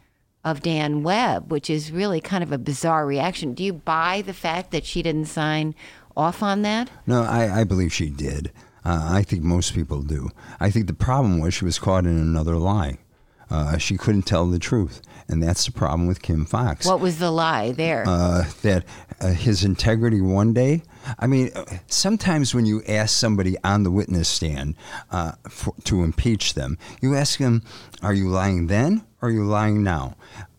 of 0.43 0.61
Dan 0.61 1.01
Webb, 1.01 1.51
which 1.51 1.67
is 1.67 1.91
really 1.91 2.21
kind 2.21 2.43
of 2.43 2.51
a 2.51 2.59
bizarre 2.59 3.07
reaction. 3.07 3.55
Do 3.55 3.63
you 3.63 3.73
buy 3.73 4.21
the 4.21 4.35
fact 4.35 4.69
that 4.69 4.85
she 4.85 5.01
didn't 5.01 5.25
sign 5.25 5.73
off 6.15 6.43
on 6.43 6.61
that? 6.61 6.91
No, 7.07 7.23
I, 7.23 7.61
I 7.61 7.63
believe 7.63 7.91
she 7.91 8.11
did. 8.11 8.51
Uh, 8.85 9.07
I 9.13 9.23
think 9.23 9.41
most 9.41 9.73
people 9.73 10.03
do. 10.03 10.29
I 10.59 10.69
think 10.69 10.85
the 10.85 10.93
problem 10.93 11.39
was 11.39 11.55
she 11.55 11.65
was 11.65 11.79
caught 11.79 12.05
in 12.05 12.15
another 12.15 12.57
lie. 12.57 12.99
Uh, 13.49 13.79
she 13.79 13.97
couldn't 13.97 14.27
tell 14.27 14.45
the 14.45 14.59
truth, 14.59 15.01
and 15.27 15.41
that's 15.41 15.65
the 15.65 15.71
problem 15.71 16.07
with 16.07 16.21
Kim 16.21 16.45
Foxx. 16.45 16.85
What 16.85 16.99
was 16.99 17.17
the 17.17 17.31
lie 17.31 17.71
there? 17.71 18.03
uh, 18.05 18.43
that 18.61 18.85
uh, 19.21 19.29
his 19.29 19.63
integrity 19.63 20.21
one 20.21 20.53
day. 20.53 20.83
I 21.19 21.27
mean, 21.27 21.51
uh, 21.55 21.65
sometimes 21.87 22.53
when 22.53 22.65
you 22.65 22.83
ask 22.87 23.15
somebody 23.15 23.57
on 23.63 23.83
the 23.83 23.91
witness 23.91 24.29
stand 24.29 24.75
uh, 25.11 25.33
for, 25.49 25.73
to 25.85 26.03
impeach 26.03 26.53
them, 26.53 26.77
you 27.01 27.15
ask 27.15 27.39
them, 27.39 27.63
"Are 28.01 28.13
you 28.13 28.29
lying 28.29 28.67
then, 28.67 29.05
or 29.21 29.29
are 29.29 29.31
you 29.31 29.43
lying 29.43 29.83
now? 29.83 30.15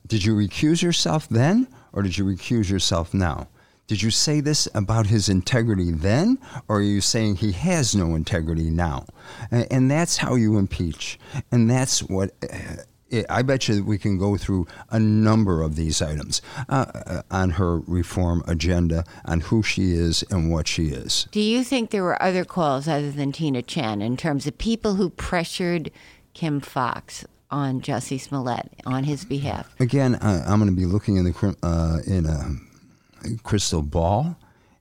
Did 0.07 0.25
you 0.25 0.35
recuse 0.35 0.83
yourself 0.83 1.29
then, 1.29 1.69
or 1.93 2.03
did 2.03 2.17
you 2.19 2.25
recuse 2.25 2.71
yourself 2.71 3.12
now?" 3.12 3.49
Did 3.87 4.03
you 4.03 4.11
say 4.11 4.41
this 4.41 4.67
about 4.75 5.07
his 5.07 5.29
integrity 5.29 5.93
then, 5.93 6.38
or 6.67 6.79
are 6.79 6.83
you 6.83 7.00
saying 7.00 7.37
he 7.37 7.53
has 7.53 7.95
no 7.95 8.17
integrity 8.17 8.69
now? 8.69 9.07
And, 9.50 9.67
and 9.71 9.91
that's 9.91 10.17
how 10.17 10.35
you 10.35 10.59
impeach. 10.59 11.21
And 11.53 11.71
that's 11.71 12.03
what 12.03 12.33
uh, 12.43 12.83
I 13.30 13.42
bet 13.42 13.68
you 13.68 13.76
that 13.76 13.84
we 13.84 13.98
can 13.98 14.18
go 14.18 14.36
through 14.36 14.66
a 14.90 14.98
number 14.98 15.62
of 15.62 15.76
these 15.76 16.02
items 16.02 16.42
uh, 16.68 16.86
uh, 16.94 17.22
on 17.30 17.50
her 17.50 17.78
reform 17.80 18.42
agenda, 18.48 19.04
on 19.25 19.40
who 19.42 19.62
she 19.62 19.92
is 19.92 20.25
and 20.30 20.50
what 20.50 20.66
she 20.66 20.88
is. 20.88 21.28
Do 21.30 21.40
you 21.40 21.62
think 21.62 21.90
there 21.90 22.02
were 22.02 22.20
other 22.20 22.44
calls 22.44 22.88
other 22.88 23.10
than 23.10 23.30
Tina 23.32 23.62
Tchen 23.62 24.02
in 24.02 24.16
terms 24.16 24.46
of 24.46 24.58
people 24.58 24.96
who 24.96 25.10
pressured 25.10 25.90
Kim 26.34 26.60
Foxx 26.60 27.25
on 27.48 27.80
Jussie 27.80 28.20
Smollett 28.20 28.72
on 28.84 29.04
his 29.04 29.25
behalf? 29.25 29.72
Again, 29.78 30.16
uh, 30.16 30.44
I'm 30.46 30.58
going 30.58 30.70
to 30.70 30.76
be 30.76 30.86
looking 30.86 31.16
in 31.16 31.25
the 31.25 31.56
uh, 31.62 31.98
in 32.06 32.26
a 32.26 33.36
crystal 33.42 33.82
ball 33.82 34.36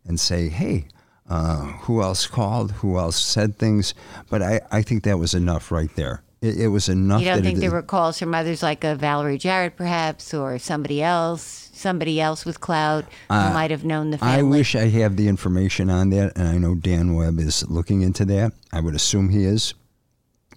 and 0.06 0.20
say, 0.20 0.50
hey. 0.50 0.88
Uh, 1.28 1.64
who 1.82 2.04
else 2.04 2.28
called? 2.28 2.72
Who 2.74 3.00
else 3.00 3.20
said 3.20 3.58
things? 3.58 3.96
But 4.30 4.44
I, 4.44 4.62
I 4.72 4.84
think 4.84 5.02
that 5.06 5.18
was 5.18 5.34
enough 5.34 5.72
right 5.72 5.90
there. 5.96 6.22
It, 6.42 6.58
it 6.58 6.68
was 6.68 6.90
enough. 6.90 7.22
You 7.22 7.28
don't 7.28 7.42
think 7.42 7.58
it, 7.58 7.62
there 7.62 7.72
were 7.72 7.82
calls 7.82 8.20
from 8.20 8.36
others 8.36 8.62
like 8.62 8.84
a 8.84 8.96
Valerie 8.96 9.38
Jarrett, 9.38 9.76
perhaps, 9.76 10.34
or 10.34 10.60
somebody 10.60 11.02
else, 11.02 11.70
somebody 11.74 12.22
else 12.22 12.46
with 12.46 12.60
clout 12.60 13.06
who 13.30 13.36
might 13.36 13.72
have 13.72 13.84
known 13.84 14.12
the 14.12 14.18
family? 14.18 14.36
Uh, 14.36 14.40
I 14.40 14.44
wish 14.44 14.76
I 14.76 14.88
have 14.90 15.16
the 15.16 15.28
information 15.28 15.90
on 15.90 16.10
that, 16.12 16.38
and 16.38 16.48
I 16.48 16.58
know 16.58 16.76
Dan 16.76 17.16
Webb 17.16 17.40
is 17.40 17.68
looking 17.70 18.02
into 18.02 18.26
that. 18.26 18.54
I 18.72 18.82
would 18.82 18.96
assume 18.96 19.30
he 19.30 19.46
is. 19.46 19.74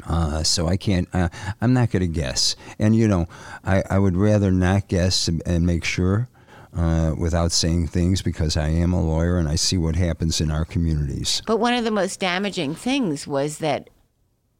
Uh, 0.06 0.42
so 0.42 0.68
I 0.68 0.76
can't. 0.76 1.08
Uh, 1.12 1.28
I'm 1.60 1.72
not 1.72 1.90
going 1.90 2.02
to 2.02 2.06
guess. 2.06 2.54
And 2.78 2.94
you 2.94 3.08
know, 3.08 3.26
I, 3.64 3.82
I 3.90 3.98
would 3.98 4.16
rather 4.16 4.50
not 4.50 4.88
guess 4.88 5.26
and, 5.28 5.42
and 5.44 5.66
make 5.66 5.84
sure 5.84 6.28
uh, 6.76 7.14
without 7.18 7.52
saying 7.52 7.88
things 7.88 8.22
because 8.22 8.56
I 8.56 8.68
am 8.68 8.92
a 8.92 9.02
lawyer 9.02 9.38
and 9.38 9.48
I 9.48 9.56
see 9.56 9.76
what 9.76 9.96
happens 9.96 10.40
in 10.40 10.50
our 10.50 10.64
communities. 10.64 11.42
But 11.46 11.58
one 11.58 11.74
of 11.74 11.84
the 11.84 11.90
most 11.90 12.20
damaging 12.20 12.74
things 12.74 13.26
was 13.26 13.58
that 13.58 13.90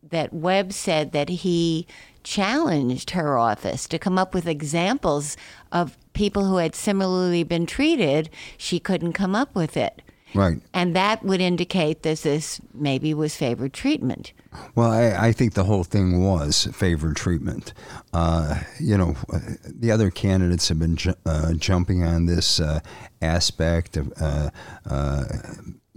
that 0.02 0.33
Webb 0.33 0.73
said 0.73 1.12
that 1.12 1.28
he 1.28 1.87
challenged 2.23 3.11
her 3.11 3.38
office 3.38 3.87
to 3.88 3.99
come 3.99 4.19
up 4.19 4.35
with 4.35 4.47
examples 4.47 5.37
of 5.73 5.97
people 6.12 6.45
who 6.45 6.57
had 6.57 6.75
similarly 6.75 7.43
been 7.43 7.67
treated. 7.67 8.28
She 8.57 8.78
couldn't 8.78 9.14
come 9.14 9.35
up 9.35 9.55
with 9.55 9.76
it. 9.76 10.02
Right. 10.35 10.61
And 10.75 10.95
that 10.95 11.23
would 11.25 11.40
indicate 11.40 12.02
that 12.02 12.19
this 12.19 12.61
maybe 12.75 13.14
was 13.14 13.35
favored 13.35 13.73
treatment. 13.73 14.35
Well, 14.75 14.90
I, 14.90 15.28
I 15.28 15.33
think 15.33 15.55
the 15.55 15.64
whole 15.64 15.85
thing 15.85 16.23
was 16.23 16.69
favored 16.75 17.17
treatment. 17.17 17.73
Uh, 18.12 18.61
you 18.78 18.99
know, 18.99 19.17
the 19.64 19.90
other 19.90 20.11
candidates 20.11 20.69
have 20.69 20.78
been 20.78 20.97
ju- 20.97 21.14
uh, 21.25 21.55
jumping 21.55 22.05
on 22.05 22.26
this 22.26 22.61
uh, 22.61 22.81
aspect 23.23 23.97
of. 23.97 24.12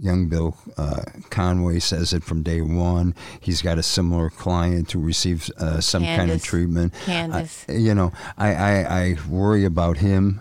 Uh, 0.02 0.08
uh, 0.08 0.12
young 0.12 0.28
Bill 0.28 0.56
uh, 0.76 1.02
Conway 1.30 1.78
says 1.78 2.12
it 2.12 2.24
from 2.24 2.42
day 2.42 2.60
one. 2.60 3.14
He's 3.40 3.62
got 3.62 3.78
a 3.78 3.82
similar 3.82 4.30
client 4.30 4.92
who 4.92 5.00
receives 5.00 5.50
some 5.80 6.04
kind 6.04 6.30
of 6.30 6.42
treatment. 6.42 6.94
Candace. 7.04 7.64
you 7.68 7.94
know, 7.94 8.12
I, 8.36 8.54
I, 8.54 9.00
I 9.00 9.16
worry 9.28 9.64
about 9.64 9.98
him. 9.98 10.40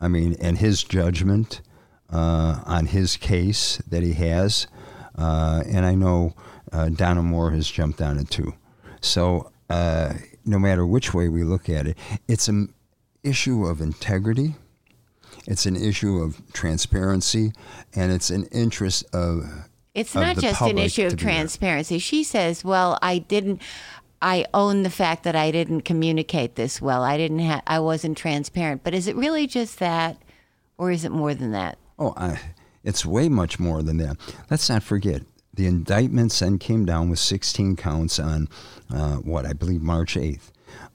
I 0.00 0.08
mean, 0.08 0.36
and 0.40 0.58
his 0.58 0.82
judgment 0.82 1.60
uh, 2.12 2.62
on 2.66 2.86
his 2.86 3.16
case 3.16 3.78
that 3.88 4.02
he 4.02 4.12
has. 4.14 4.66
Uh, 5.16 5.62
and 5.66 5.84
I 5.86 5.94
know 5.94 6.34
uh, 6.72 6.88
Donna 6.88 7.22
More 7.22 7.50
has 7.52 7.70
jumped 7.70 8.00
on 8.00 8.18
it 8.18 8.30
too. 8.30 8.54
So 9.00 9.50
uh, 9.70 10.14
no 10.44 10.58
matter 10.58 10.86
which 10.86 11.14
way 11.14 11.28
we 11.28 11.44
look 11.44 11.68
at 11.68 11.86
it, 11.86 11.96
it's 12.28 12.48
an 12.48 12.72
issue 13.22 13.66
of 13.66 13.80
integrity. 13.80 14.56
It's 15.46 15.66
an 15.66 15.76
issue 15.76 16.18
of 16.18 16.40
transparency, 16.52 17.52
and 17.94 18.12
it's 18.12 18.30
an 18.30 18.44
interest 18.46 19.04
of. 19.14 19.68
It's 19.94 20.14
of 20.14 20.22
not 20.22 20.38
just 20.38 20.60
an 20.62 20.78
issue 20.78 21.06
of 21.06 21.16
transparency. 21.16 21.98
She 21.98 22.24
says, 22.24 22.64
"Well, 22.64 22.98
I 23.02 23.18
didn't. 23.18 23.60
I 24.20 24.46
own 24.54 24.84
the 24.84 24.90
fact 24.90 25.24
that 25.24 25.34
I 25.34 25.50
didn't 25.50 25.82
communicate 25.82 26.54
this 26.54 26.80
well. 26.80 27.02
I 27.02 27.16
didn't. 27.16 27.40
Ha- 27.40 27.62
I 27.66 27.80
wasn't 27.80 28.16
transparent. 28.16 28.84
But 28.84 28.94
is 28.94 29.08
it 29.08 29.16
really 29.16 29.46
just 29.46 29.78
that, 29.80 30.16
or 30.78 30.90
is 30.90 31.04
it 31.04 31.12
more 31.12 31.34
than 31.34 31.52
that?" 31.52 31.78
Oh, 31.98 32.14
I, 32.16 32.40
it's 32.84 33.04
way 33.04 33.28
much 33.28 33.58
more 33.58 33.82
than 33.82 33.98
that. 33.98 34.16
Let's 34.50 34.68
not 34.68 34.82
forget 34.82 35.22
the 35.54 35.66
indictments 35.66 36.38
then 36.38 36.58
came 36.58 36.84
down 36.84 37.10
with 37.10 37.18
16 37.18 37.76
counts 37.76 38.18
on 38.18 38.48
uh, 38.92 39.16
what 39.16 39.44
I 39.44 39.52
believe 39.52 39.82
March 39.82 40.14
8th. 40.14 40.50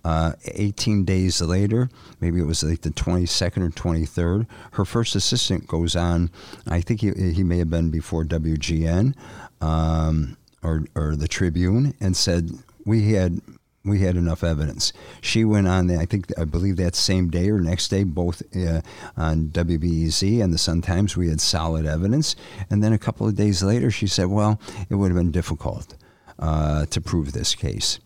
Uh, 0.08 0.32
18 0.46 1.04
days 1.04 1.42
later, 1.42 1.90
maybe 2.22 2.40
it 2.40 2.46
was 2.46 2.64
like 2.64 2.80
the 2.80 2.92
22nd 2.92 3.58
or 3.58 3.70
23rd, 3.70 4.48
her 4.72 4.86
first 4.86 5.18
assistant 5.18 5.68
goes 5.68 5.98
on. 5.98 6.32
I 6.66 6.80
think 6.80 7.02
he, 7.02 7.12
he 7.34 7.44
may 7.44 7.58
have 7.58 7.70
been 7.70 7.90
before 7.90 8.24
WGN 8.24 9.16
um, 9.60 10.38
or, 10.64 10.86
or 10.96 11.18
the 11.18 11.28
Tribune 11.28 11.94
and 12.00 12.16
said, 12.16 12.52
We 12.86 13.12
had 13.16 13.42
we 13.84 14.00
had 14.00 14.16
enough 14.16 14.46
evidence. 14.46 14.94
She 15.20 15.44
went 15.44 15.68
on, 15.68 15.92
I 15.92 16.06
think, 16.06 16.32
I 16.40 16.46
believe 16.46 16.78
that 16.78 16.96
same 16.96 17.30
day 17.30 17.50
or 17.50 17.60
next 17.60 17.90
day, 17.90 18.04
both 18.04 18.42
uh, 18.56 18.82
on 19.18 19.48
WBEZ 19.48 20.42
and 20.42 20.54
the 20.54 20.58
Sun 20.58 20.84
Times, 20.84 21.18
we 21.18 21.28
had 21.28 21.42
solid 21.42 21.86
evidence. 21.86 22.38
And 22.70 22.82
then 22.82 22.94
a 22.94 22.98
couple 22.98 23.28
of 23.28 23.36
days 23.36 23.62
later, 23.62 23.92
she 23.92 24.08
said, 24.08 24.28
well, 24.28 24.60
it 24.90 24.96
would 24.96 25.12
have 25.12 25.18
been 25.18 25.32
difficult 25.32 25.96
uh, 26.40 26.86
to 26.86 27.02
prove 27.02 27.34
this 27.34 27.56
case. 27.56 28.00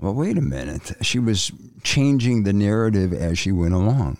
Well, 0.00 0.14
wait 0.14 0.36
a 0.36 0.42
minute. 0.42 0.92
She 1.00 1.18
was 1.18 1.50
changing 1.82 2.42
the 2.42 2.52
narrative 2.52 3.12
as 3.12 3.38
she 3.38 3.52
went 3.52 3.74
along. 3.74 4.18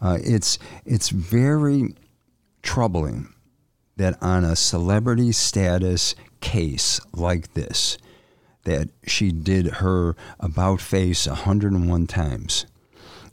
Uh, 0.00 0.18
it's, 0.22 0.58
it's 0.84 1.10
very 1.10 1.94
troubling 2.62 3.32
that 3.96 4.20
on 4.22 4.44
a 4.44 4.56
celebrity 4.56 5.32
status 5.32 6.14
case 6.40 7.00
like 7.12 7.52
this, 7.54 7.98
that 8.64 8.88
she 9.06 9.32
did 9.32 9.66
her 9.66 10.16
about 10.40 10.80
face 10.80 11.26
101 11.26 12.06
times. 12.06 12.66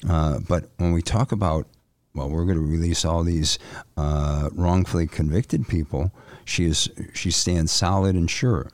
Uh, 0.07 0.39
but 0.47 0.69
when 0.77 0.91
we 0.91 1.01
talk 1.01 1.31
about, 1.31 1.65
well, 2.13 2.29
we're 2.29 2.45
going 2.45 2.57
to 2.57 2.63
release 2.63 3.05
all 3.05 3.23
these 3.23 3.57
uh, 3.95 4.49
wrongfully 4.53 5.07
convicted 5.07 5.67
people, 5.67 6.11
she 6.43 6.65
is 6.65 6.89
she 7.13 7.29
stands 7.31 7.71
solid 7.71 8.15
and 8.15 8.29
sure. 8.29 8.71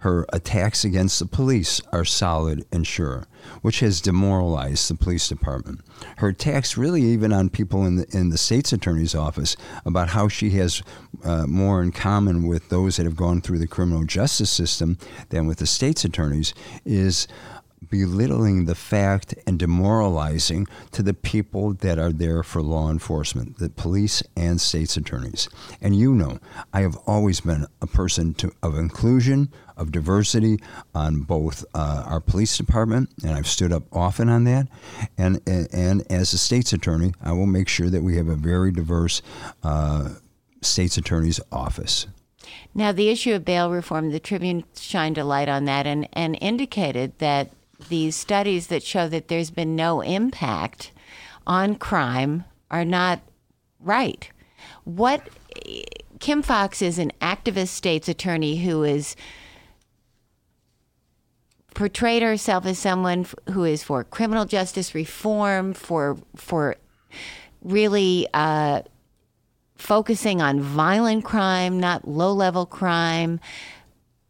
Her 0.00 0.26
attacks 0.32 0.84
against 0.84 1.18
the 1.18 1.26
police 1.26 1.80
are 1.92 2.04
solid 2.04 2.64
and 2.72 2.86
sure, 2.86 3.26
which 3.60 3.80
has 3.80 4.00
demoralized 4.00 4.88
the 4.88 4.94
police 4.94 5.28
department. 5.28 5.80
Her 6.16 6.28
attacks, 6.28 6.78
really, 6.78 7.02
even 7.02 7.32
on 7.32 7.50
people 7.50 7.84
in 7.84 7.96
the 7.96 8.06
in 8.10 8.30
the 8.30 8.38
state's 8.38 8.72
attorney's 8.72 9.14
office, 9.14 9.56
about 9.84 10.08
how 10.08 10.28
she 10.28 10.50
has 10.50 10.82
uh, 11.22 11.46
more 11.46 11.82
in 11.82 11.92
common 11.92 12.46
with 12.46 12.70
those 12.70 12.96
that 12.96 13.04
have 13.04 13.16
gone 13.16 13.42
through 13.42 13.58
the 13.58 13.66
criminal 13.66 14.04
justice 14.04 14.50
system 14.50 14.96
than 15.28 15.46
with 15.46 15.58
the 15.58 15.66
state's 15.66 16.04
attorneys, 16.04 16.54
is 16.86 17.28
belittling 17.88 18.66
the 18.66 18.74
fact 18.74 19.34
and 19.46 19.58
demoralizing 19.58 20.66
to 20.92 21.02
the 21.02 21.14
people 21.14 21.74
that 21.74 21.98
are 21.98 22.12
there 22.12 22.42
for 22.42 22.62
law 22.62 22.90
enforcement, 22.90 23.58
the 23.58 23.70
police 23.70 24.22
and 24.36 24.60
state's 24.60 24.96
attorneys. 24.96 25.48
And 25.80 25.96
you 25.96 26.14
know, 26.14 26.38
I 26.72 26.82
have 26.82 26.96
always 27.06 27.40
been 27.40 27.66
a 27.80 27.86
person 27.86 28.34
to, 28.34 28.52
of 28.62 28.76
inclusion, 28.76 29.52
of 29.76 29.92
diversity 29.92 30.58
on 30.94 31.20
both 31.20 31.64
uh, 31.74 32.04
our 32.06 32.20
police 32.20 32.56
department, 32.56 33.08
and 33.22 33.32
I've 33.32 33.46
stood 33.46 33.72
up 33.72 33.84
often 33.92 34.28
on 34.28 34.44
that. 34.44 34.68
And, 35.16 35.40
and, 35.46 35.68
and, 35.72 36.12
as 36.12 36.32
a 36.34 36.38
state's 36.38 36.72
attorney, 36.72 37.12
I 37.22 37.32
will 37.32 37.46
make 37.46 37.68
sure 37.68 37.88
that 37.88 38.02
we 38.02 38.16
have 38.16 38.28
a 38.28 38.36
very 38.36 38.72
diverse 38.72 39.22
uh, 39.62 40.10
state's 40.60 40.98
attorney's 40.98 41.40
office. 41.50 42.06
Now, 42.74 42.92
the 42.92 43.08
issue 43.08 43.32
of 43.34 43.44
bail 43.44 43.70
reform, 43.70 44.10
the 44.10 44.20
Tribune 44.20 44.64
shined 44.76 45.18
a 45.18 45.24
light 45.24 45.48
on 45.48 45.64
that 45.64 45.86
and, 45.86 46.08
and 46.12 46.36
indicated 46.40 47.18
that 47.18 47.50
these 47.88 48.16
studies 48.16 48.68
that 48.68 48.82
show 48.82 49.08
that 49.08 49.28
there's 49.28 49.50
been 49.50 49.76
no 49.76 50.00
impact 50.00 50.92
on 51.46 51.74
crime 51.76 52.44
are 52.70 52.84
not 52.84 53.20
right. 53.80 54.30
What 54.84 55.28
Kim 56.20 56.42
Foxx 56.42 56.82
is 56.82 56.98
an 56.98 57.12
activist 57.20 57.68
state's 57.68 58.08
attorney 58.08 58.58
who 58.58 58.82
is 58.82 59.16
portrayed 61.74 62.22
herself 62.22 62.66
as 62.66 62.78
someone 62.78 63.26
who 63.52 63.64
is 63.64 63.82
for 63.82 64.04
criminal 64.04 64.44
justice 64.44 64.94
reform, 64.94 65.72
for 65.72 66.16
for 66.36 66.76
really 67.62 68.26
uh, 68.34 68.82
focusing 69.76 70.42
on 70.42 70.60
violent 70.60 71.24
crime, 71.24 71.80
not 71.80 72.06
low 72.06 72.32
level 72.32 72.66
crime 72.66 73.40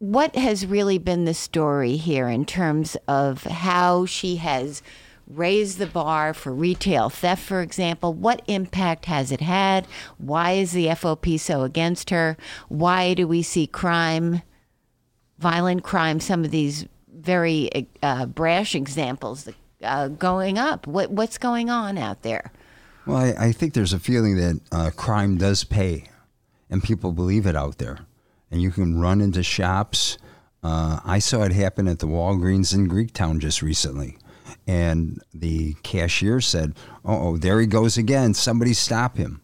what 0.01 0.35
has 0.35 0.65
really 0.65 0.97
been 0.97 1.25
the 1.25 1.33
story 1.33 1.95
here 1.95 2.27
in 2.27 2.43
terms 2.43 2.97
of 3.07 3.43
how 3.43 4.03
she 4.03 4.37
has 4.37 4.81
raised 5.27 5.77
the 5.77 5.85
bar 5.85 6.33
for 6.33 6.51
retail 6.51 7.07
theft, 7.07 7.43
for 7.43 7.61
example? 7.61 8.11
What 8.11 8.41
impact 8.47 9.05
has 9.05 9.31
it 9.31 9.41
had? 9.41 9.85
Why 10.17 10.53
is 10.53 10.71
the 10.71 10.87
FOP 10.87 11.39
so 11.39 11.61
against 11.61 12.09
her? 12.09 12.35
Why 12.67 13.13
do 13.13 13.27
we 13.27 13.43
see 13.43 13.67
crime, 13.67 14.41
violent 15.37 15.83
crime, 15.83 16.19
some 16.19 16.43
of 16.43 16.49
these 16.49 16.87
very 17.13 17.69
uh, 18.01 18.25
brash 18.25 18.73
examples 18.73 19.47
uh, 19.83 20.07
going 20.07 20.57
up? 20.57 20.87
What, 20.87 21.11
what's 21.11 21.37
going 21.37 21.69
on 21.69 21.99
out 21.99 22.23
there? 22.23 22.51
Well, 23.05 23.17
I, 23.17 23.49
I 23.49 23.51
think 23.51 23.75
there's 23.75 23.93
a 23.93 23.99
feeling 23.99 24.35
that 24.37 24.59
uh, 24.71 24.89
crime 24.95 25.37
does 25.37 25.63
pay, 25.63 26.05
and 26.71 26.81
people 26.81 27.11
believe 27.11 27.45
it 27.45 27.55
out 27.55 27.77
there 27.77 27.99
and 28.51 28.61
you 28.61 28.71
can 28.71 28.99
run 28.99 29.21
into 29.21 29.43
shops. 29.43 30.17
Uh, 30.63 30.99
I 31.05 31.19
saw 31.19 31.43
it 31.43 31.53
happen 31.53 31.87
at 31.87 31.99
the 31.99 32.07
Walgreens 32.07 32.73
in 32.73 32.87
Greektown 32.87 33.39
just 33.39 33.61
recently. 33.61 34.17
And 34.67 35.21
the 35.33 35.73
cashier 35.83 36.41
said, 36.41 36.75
Oh, 37.03 37.37
there 37.37 37.59
he 37.59 37.65
goes 37.65 37.97
again. 37.97 38.33
Somebody 38.33 38.73
stop 38.73 39.17
him. 39.17 39.41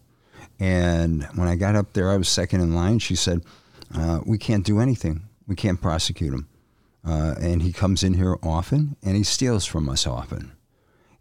And 0.60 1.24
when 1.34 1.48
I 1.48 1.56
got 1.56 1.76
up 1.76 1.92
there, 1.92 2.10
I 2.10 2.16
was 2.16 2.28
second 2.28 2.60
in 2.60 2.74
line. 2.74 2.98
She 2.98 3.16
said, 3.16 3.42
uh, 3.94 4.20
We 4.26 4.38
can't 4.38 4.64
do 4.64 4.80
anything. 4.80 5.22
We 5.46 5.56
can't 5.56 5.80
prosecute 5.80 6.34
him. 6.34 6.48
Uh, 7.04 7.34
and 7.40 7.62
he 7.62 7.72
comes 7.72 8.02
in 8.02 8.14
here 8.14 8.36
often 8.42 8.96
and 9.02 9.16
he 9.16 9.22
steals 9.22 9.64
from 9.64 9.88
us 9.88 10.06
often. 10.06 10.52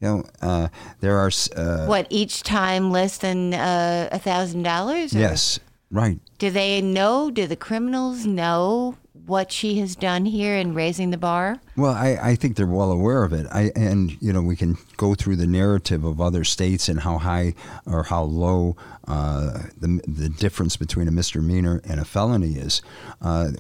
You 0.02 0.08
know, 0.08 0.24
uh, 0.42 0.68
there 1.00 1.18
are. 1.18 1.32
Uh, 1.56 1.86
what, 1.88 2.08
each 2.10 2.44
time 2.44 2.92
less 2.92 3.18
than 3.18 3.54
uh, 3.54 4.10
a 4.12 4.20
$1,000? 4.20 5.14
Yes, 5.14 5.60
Right. 5.90 6.20
Do 6.38 6.50
they 6.50 6.82
know? 6.82 7.32
Do 7.32 7.48
the 7.48 7.56
criminals 7.56 8.26
know 8.26 8.98
what 9.26 9.52
she 9.52 9.80
has 9.80 9.96
done 9.96 10.26
here 10.26 10.56
in 10.56 10.74
raising 10.74 11.12
the 11.12 11.18
bar? 11.18 11.60
Well, 11.76 11.94
I, 11.94 12.18
I 12.22 12.36
think 12.36 12.56
they're 12.56 12.66
well 12.66 12.92
aware 12.92 13.24
of 13.24 13.34
it. 13.34 13.46
I 13.52 13.72
and 13.76 14.22
you 14.22 14.34
know 14.34 14.42
we 14.42 14.56
can 14.56 14.78
go 14.98 15.16
through 15.16 15.38
the 15.38 15.48
narrative 15.48 16.04
of 16.04 16.20
other 16.20 16.44
states 16.44 16.90
and 16.90 17.02
how 17.02 17.18
high 17.20 17.54
or 17.86 18.04
how 18.04 18.24
low 18.24 18.76
uh, 19.08 19.60
the 19.78 20.02
the 20.08 20.30
difference 20.30 20.78
between 20.78 21.08
a 21.08 21.12
misdemeanor 21.12 21.82
and 21.86 22.00
a 22.00 22.06
felony 22.06 22.54
is. 22.54 22.82
Uh, 23.22 23.52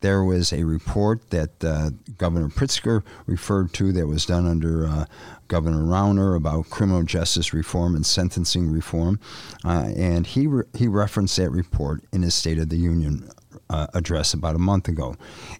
there 0.00 0.24
was 0.24 0.52
a 0.52 0.64
report 0.64 1.30
that 1.30 1.62
uh, 1.62 1.90
Governor 2.16 2.48
Pritzker 2.48 3.02
referred 3.26 3.72
to 3.74 3.92
that 3.92 4.06
was 4.06 4.26
done 4.26 4.46
under 4.46 4.86
uh, 4.86 5.04
Governor 5.48 5.82
Rauner 5.82 6.36
about 6.36 6.70
criminal 6.70 7.02
justice 7.02 7.52
reform 7.52 7.94
and 7.94 8.06
sentencing 8.06 8.70
reform, 8.70 9.20
uh, 9.64 9.90
and 9.96 10.26
he 10.26 10.46
re- 10.46 10.64
he 10.74 10.88
referenced 10.88 11.36
that 11.36 11.50
report 11.50 12.04
in 12.12 12.22
his 12.22 12.34
State 12.34 12.58
of 12.58 12.68
the 12.68 12.76
Union 12.76 13.30
uh, 13.70 13.86
address 13.94 14.34
about 14.34 14.56
a 14.56 14.58
month 14.58 14.88
ago. 14.88 15.16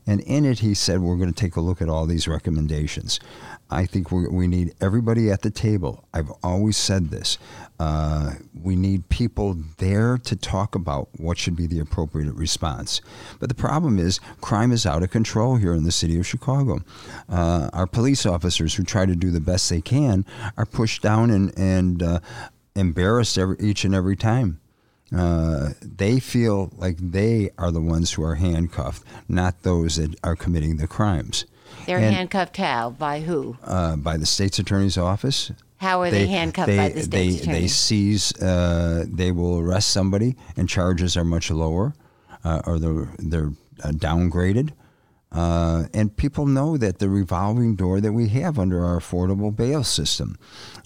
And 0.06 0.20
in 0.20 0.44
it, 0.44 0.58
he 0.58 0.74
said, 0.74 1.00
We're 1.00 1.16
going 1.16 1.32
to 1.32 1.40
take 1.40 1.56
a 1.56 1.60
look 1.60 1.80
at 1.80 1.88
all 1.88 2.04
these 2.04 2.28
recommendations. 2.28 3.20
I 3.72 3.86
think 3.86 4.10
we 4.10 4.48
need 4.48 4.74
everybody 4.80 5.30
at 5.30 5.42
the 5.42 5.50
table. 5.50 6.04
I've 6.12 6.30
always 6.42 6.76
said 6.76 7.10
this. 7.10 7.38
Uh, 7.78 8.32
we 8.60 8.74
need 8.74 9.08
people 9.08 9.56
there 9.78 10.18
to 10.18 10.34
talk 10.34 10.74
about 10.74 11.08
what 11.18 11.38
should 11.38 11.54
be 11.54 11.68
the 11.68 11.78
appropriate 11.78 12.34
response. 12.34 13.00
But 13.38 13.48
the 13.48 13.54
problem 13.54 13.98
is, 14.00 14.18
crime 14.40 14.72
is 14.72 14.86
out 14.86 15.04
of 15.04 15.10
control 15.10 15.54
here 15.54 15.72
in 15.72 15.84
the 15.84 15.92
city 15.92 16.18
of 16.18 16.26
Chicago. 16.26 16.80
Uh, 17.28 17.70
our 17.72 17.86
police 17.86 18.26
officers, 18.26 18.74
who 18.74 18.82
try 18.82 19.06
to 19.06 19.14
do 19.14 19.30
the 19.30 19.40
best 19.40 19.70
they 19.70 19.80
can, 19.80 20.26
are 20.56 20.66
pushed 20.66 21.00
down 21.00 21.30
and, 21.30 21.56
and 21.56 22.02
uh, 22.02 22.20
embarrassed 22.74 23.38
every, 23.38 23.56
each 23.60 23.84
and 23.84 23.94
every 23.94 24.16
time. 24.16 24.59
Uh, 25.16 25.70
they 25.80 26.20
feel 26.20 26.70
like 26.76 26.96
they 26.98 27.50
are 27.58 27.70
the 27.72 27.80
ones 27.80 28.12
who 28.12 28.22
are 28.22 28.36
handcuffed, 28.36 29.02
not 29.28 29.62
those 29.62 29.96
that 29.96 30.14
are 30.22 30.36
committing 30.36 30.76
the 30.76 30.86
crimes. 30.86 31.44
They're 31.86 31.98
And- 31.98 32.14
handcuffed 32.14 32.56
how? 32.58 32.90
By 32.90 33.20
who? 33.20 33.56
Uh, 33.64 33.96
by 33.96 34.16
the 34.16 34.26
state's 34.26 34.58
attorney's 34.58 34.96
office. 34.98 35.50
How 35.78 36.02
are 36.02 36.10
they, 36.10 36.26
handcuffed 36.26 36.66
they, 36.66 36.76
by 36.76 36.88
the 36.90 36.94
they, 36.94 37.30
state's 37.30 37.42
attorney? 37.42 37.60
They 37.60 37.68
seize. 37.68 38.32
Uh, 38.40 39.06
they 39.08 39.32
will 39.32 39.58
arrest 39.58 39.88
somebody, 39.90 40.36
and 40.56 40.68
charges 40.68 41.16
are 41.16 41.24
much 41.24 41.50
lower, 41.50 41.94
uh, 42.44 42.60
or 42.66 42.78
they're 42.78 43.08
they're 43.18 43.52
uh, 43.82 43.88
downgraded. 43.88 44.72
Uh, 45.32 45.84
and 45.94 46.16
people 46.16 46.44
know 46.44 46.76
that 46.76 46.98
the 46.98 47.08
revolving 47.08 47.76
door 47.76 48.00
that 48.00 48.12
we 48.12 48.28
have 48.28 48.58
under 48.58 48.84
our 48.84 48.98
affordable 48.98 49.54
bail 49.54 49.84
system. 49.84 50.36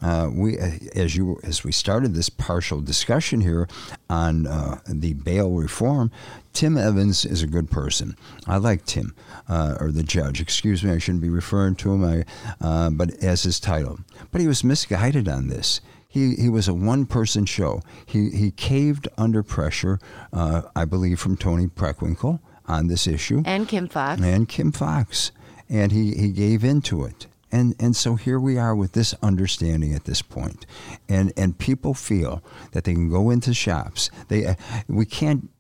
Uh, 0.03 0.29
we, 0.31 0.59
uh, 0.59 0.73
as 0.95 1.17
you, 1.17 1.41
as 1.43 1.65
we 1.65 1.73
started 1.73 2.15
this 2.15 2.29
partial 2.29 2.83
discussion 2.83 3.41
here 3.41 3.67
on 4.11 4.47
uh, 4.47 4.79
the 4.87 5.15
bail 5.15 5.51
reform, 5.51 6.11
Tim 6.53 6.77
Evans 6.77 7.25
is 7.25 7.43
a 7.43 7.47
good 7.47 7.71
person. 7.71 8.17
I 8.47 8.59
like 8.59 8.85
Tim, 8.85 9.15
uh, 9.49 9.77
or 9.81 9.91
the 9.91 10.03
judge. 10.03 10.43
Excuse 10.43 10.85
me, 10.85 10.93
I 10.93 10.99
shouldn't 10.99 11.23
be 11.23 11.31
referring 11.31 11.77
to 11.77 11.95
him. 11.95 12.05
I, 12.05 12.25
uh, 12.61 12.91
but 12.91 13.15
as 13.23 13.45
his 13.45 13.59
title, 13.59 14.01
but 14.31 14.43
he 14.43 14.47
was 14.47 14.63
misguided 14.63 15.27
on 15.27 15.49
this. 15.49 15.81
He, 16.07 16.37
he 16.37 16.49
was 16.49 16.69
a 16.69 16.75
one 16.75 17.07
person 17.07 17.45
show. 17.45 17.83
He, 18.07 18.31
he 18.31 18.53
caved 18.53 19.09
under 19.19 19.43
pressure, 19.43 19.99
uh, 20.33 20.63
I 20.77 20.85
believe, 20.85 21.19
from 21.19 21.37
Toni 21.37 21.67
Preckwinkle 21.67 22.39
on 22.67 22.87
this 22.87 23.07
issue 23.07 23.43
and 23.45 23.69
Kim 23.69 23.89
Foxx. 23.89 24.23
and 24.23 24.49
Kim 24.49 24.73
Foxx, 24.73 25.33
and 25.69 25.93
he, 25.93 26.15
he 26.15 26.31
gave 26.31 26.65
into 26.65 27.05
it. 27.05 27.27
And, 27.53 27.77
and 27.79 27.95
so 27.95 28.17
here 28.17 28.41
we 28.41 28.59
are 28.59 28.75
with 28.75 28.93
this 28.93 29.15
understanding 29.23 29.95
at 29.95 30.05
this 30.05 30.23
point. 30.23 30.67
And, 31.09 31.33
and 31.37 31.57
people 31.57 31.95
feel 31.95 32.43
that 32.73 32.83
they 32.83 32.95
can 32.95 33.09
go 33.09 33.31
into 33.31 33.55
shops. 33.55 34.11
They, 34.27 34.45
uh, 34.45 34.55
we 34.89 35.07
can't 35.07 35.51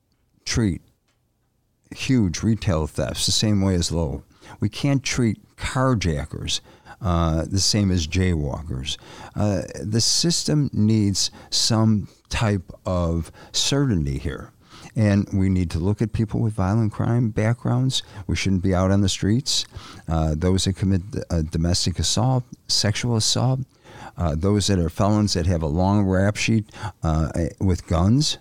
treat 0.44 0.82
huge 1.94 2.42
retail 2.42 2.88
thefts 2.88 3.26
the 3.26 3.32
same 3.32 3.60
way 3.60 3.76
as 3.76 3.92
low. 3.92 4.24
We 4.58 4.68
can't 4.68 5.04
treat 5.04 5.38
carjackers 5.56 6.60
uh, 7.00 7.44
the 7.48 7.60
same 7.60 7.90
as 7.90 8.06
jaywalkers. 8.06 8.96
Uh, 9.36 9.62
the 9.80 10.00
system 10.00 10.70
needs 10.72 11.30
some 11.50 12.08
type 12.28 12.72
of 12.84 13.30
certainty 13.52 14.18
here. 14.18 14.50
And 14.96 15.28
we 15.32 15.48
need 15.48 15.70
to 15.72 15.78
look 15.78 16.00
at 16.00 16.12
people 16.12 16.40
with 16.40 16.52
violent 16.52 16.92
crime 16.92 17.30
backgrounds. 17.30 18.02
We 18.26 18.36
shouldn't 18.36 18.62
be 18.62 18.74
out 18.74 18.90
on 18.90 19.00
the 19.00 19.08
streets. 19.08 19.64
Uh, 20.08 20.34
those 20.36 20.64
that 20.64 20.76
commit 20.76 21.02
uh, 21.30 21.42
domestic 21.42 21.98
assault, 21.98 22.44
sexual 22.68 23.16
assault, 23.16 23.60
uh, 24.16 24.34
those 24.36 24.68
that 24.68 24.78
are 24.78 24.88
felons 24.88 25.34
that 25.34 25.46
have 25.46 25.62
a 25.62 25.66
long 25.66 26.04
rap 26.04 26.36
sheet 26.36 26.70
uh, 27.02 27.30
with 27.60 27.86
guns. 27.86 28.38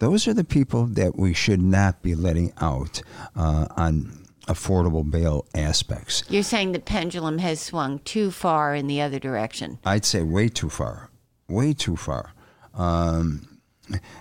Those 0.00 0.26
are 0.26 0.34
the 0.34 0.44
people 0.44 0.86
that 0.86 1.16
we 1.16 1.32
should 1.32 1.62
not 1.62 2.02
be 2.02 2.14
letting 2.14 2.52
out 2.60 3.00
uh, 3.36 3.66
on 3.76 4.24
affordable 4.46 5.08
bail 5.08 5.46
aspects. 5.54 6.24
You're 6.28 6.42
saying 6.42 6.72
the 6.72 6.80
pendulum 6.80 7.38
has 7.38 7.60
swung 7.60 8.00
too 8.00 8.30
far 8.30 8.74
in 8.74 8.86
the 8.86 9.00
other 9.00 9.18
direction. 9.18 9.78
I'd 9.84 10.04
say 10.04 10.22
way 10.22 10.48
too 10.48 10.68
far, 10.68 11.10
way 11.48 11.72
too 11.72 11.96
far. 11.96 12.34
Um, 12.74 13.53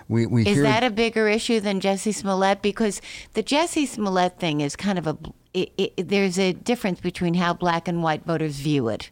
we 0.07 0.25
we 0.25 0.41
Is 0.41 0.55
hear 0.55 0.63
that 0.63 0.83
a 0.83 0.89
bigger 0.89 1.27
issue 1.27 1.59
than 1.59 1.79
Jesse 1.79 2.11
Smollett? 2.11 2.61
Because 2.61 3.01
the 3.33 3.43
Jesse 3.43 3.85
Smollett 3.85 4.39
thing 4.39 4.61
is 4.61 4.75
kind 4.75 4.97
of 4.99 5.07
a. 5.07 5.17
It, 5.53 5.71
it, 5.77 6.07
there's 6.09 6.39
a 6.39 6.53
difference 6.53 6.99
between 6.99 7.35
how 7.35 7.53
black 7.53 7.87
and 7.87 8.01
white 8.01 8.25
voters 8.25 8.55
view 8.55 8.89
it. 8.89 9.11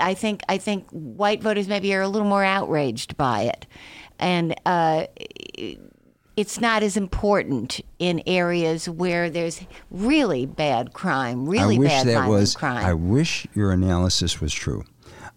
I 0.00 0.14
think 0.14 0.42
I 0.48 0.58
think 0.58 0.88
white 0.90 1.42
voters 1.42 1.68
maybe 1.68 1.94
are 1.94 2.00
a 2.00 2.08
little 2.08 2.28
more 2.28 2.44
outraged 2.44 3.16
by 3.16 3.42
it, 3.42 3.66
and 4.18 4.54
uh, 4.64 5.06
it's 6.36 6.60
not 6.60 6.82
as 6.82 6.96
important 6.96 7.80
in 7.98 8.22
areas 8.26 8.88
where 8.88 9.30
there's 9.30 9.60
really 9.90 10.46
bad 10.46 10.92
crime, 10.92 11.48
really 11.48 11.76
I 11.76 11.78
wish 11.78 11.90
bad 11.90 12.06
that 12.06 12.28
was. 12.28 12.54
crime. 12.54 12.84
I 12.84 12.94
wish 12.94 13.46
your 13.54 13.72
analysis 13.72 14.40
was 14.40 14.52
true. 14.52 14.84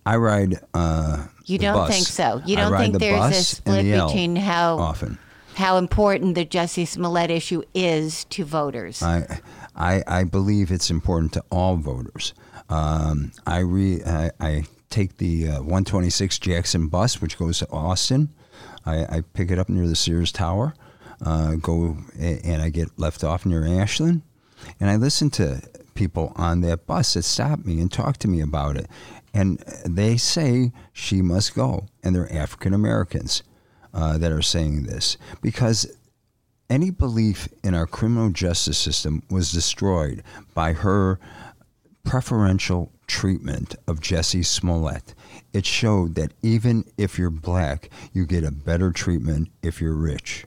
I 0.09 0.17
ride. 0.17 0.59
Uh, 0.73 1.25
You 1.45 1.57
don't 1.59 1.75
bus. 1.75 1.89
think 1.89 2.07
so? 2.07 2.41
You 2.45 2.55
don't 2.55 2.75
think 2.77 2.93
the 2.93 2.99
there's 2.99 3.37
a 3.37 3.43
split 3.43 3.83
the 3.85 4.05
between 4.05 4.35
how 4.35 4.77
often. 4.79 5.17
how 5.55 5.77
important 5.77 6.35
the 6.35 6.45
Jesse 6.45 6.85
Smollett 6.85 7.29
issue 7.29 7.61
is 7.73 8.25
to 8.25 8.43
voters? 8.43 9.03
I, 9.03 9.39
I, 9.75 10.03
I 10.07 10.23
believe 10.23 10.71
it's 10.71 10.89
important 10.89 11.33
to 11.33 11.43
all 11.51 11.75
voters. 11.75 12.33
Um, 12.69 13.31
I, 13.45 13.59
re, 13.59 14.01
I, 14.03 14.31
I 14.39 14.63
take 14.89 15.17
the 15.17 15.47
uh, 15.49 15.53
126 15.61 16.39
Jackson 16.39 16.87
bus, 16.87 17.21
which 17.21 17.37
goes 17.37 17.59
to 17.59 17.69
Austin. 17.69 18.29
I, 18.85 19.17
I 19.17 19.23
pick 19.33 19.51
it 19.51 19.59
up 19.59 19.69
near 19.69 19.87
the 19.87 19.95
Sears 19.95 20.31
Tower, 20.31 20.73
uh, 21.25 21.55
go 21.55 21.97
and 22.19 22.61
I 22.61 22.69
get 22.69 22.97
left 22.97 23.23
off 23.23 23.45
near 23.45 23.65
Ashland, 23.65 24.21
and 24.79 24.89
I 24.89 24.95
listen 24.95 25.29
to 25.31 25.61
people 25.93 26.31
on 26.35 26.61
that 26.61 26.87
bus 26.87 27.13
that 27.13 27.23
stop 27.23 27.65
me 27.65 27.79
and 27.81 27.91
talk 27.91 28.17
to 28.17 28.27
me 28.27 28.39
about 28.41 28.77
it, 28.77 28.87
and 29.33 29.59
they 29.85 30.17
say 30.17 30.71
she 30.93 31.21
must 31.21 31.55
go, 31.55 31.85
and 32.03 32.15
they're 32.15 32.31
African 32.33 32.73
Americans 32.73 33.43
uh, 33.93 34.17
that 34.17 34.31
are 34.31 34.41
saying 34.41 34.83
this 34.83 35.17
because 35.41 35.87
any 36.69 36.91
belief 36.91 37.47
in 37.63 37.73
our 37.73 37.87
criminal 37.87 38.29
justice 38.29 38.77
system 38.77 39.23
was 39.29 39.51
destroyed 39.51 40.23
by 40.53 40.73
her 40.73 41.19
preferential 42.03 42.91
treatment 43.07 43.75
of 43.87 43.99
Jesse 43.99 44.43
Smollett. 44.43 45.13
It 45.51 45.65
showed 45.65 46.15
that 46.15 46.33
even 46.41 46.85
if 46.97 47.17
you're 47.17 47.31
black, 47.31 47.89
you 48.13 48.25
get 48.25 48.43
a 48.43 48.51
better 48.51 48.91
treatment 48.91 49.49
if 49.63 49.81
you're 49.81 49.95
rich. 49.95 50.45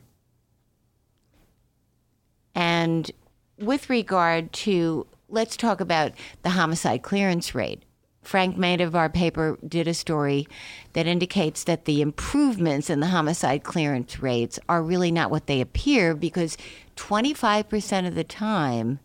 And 2.54 3.10
with 3.58 3.90
regard 3.90 4.52
to, 4.52 5.06
let's 5.28 5.56
talk 5.56 5.80
about 5.80 6.12
the 6.42 6.50
homicide 6.50 7.02
clearance 7.02 7.54
rate. 7.54 7.82
Frank 8.22 8.56
Main 8.56 8.80
of 8.80 8.94
our 8.94 9.08
paper 9.08 9.58
did 9.66 9.88
a 9.88 9.94
story 9.94 10.46
that 10.92 11.06
indicates 11.06 11.64
that 11.64 11.84
the 11.84 12.00
improvements 12.00 12.88
in 12.88 13.00
the 13.00 13.08
homicide 13.08 13.64
clearance 13.64 14.20
rates 14.20 14.58
are 14.68 14.82
really 14.82 15.10
not 15.10 15.30
what 15.30 15.46
they 15.46 15.60
appear 15.60 16.14
because 16.14 16.56
25% 16.96 18.06
of 18.06 18.14
the 18.14 18.24
time, 18.24 19.00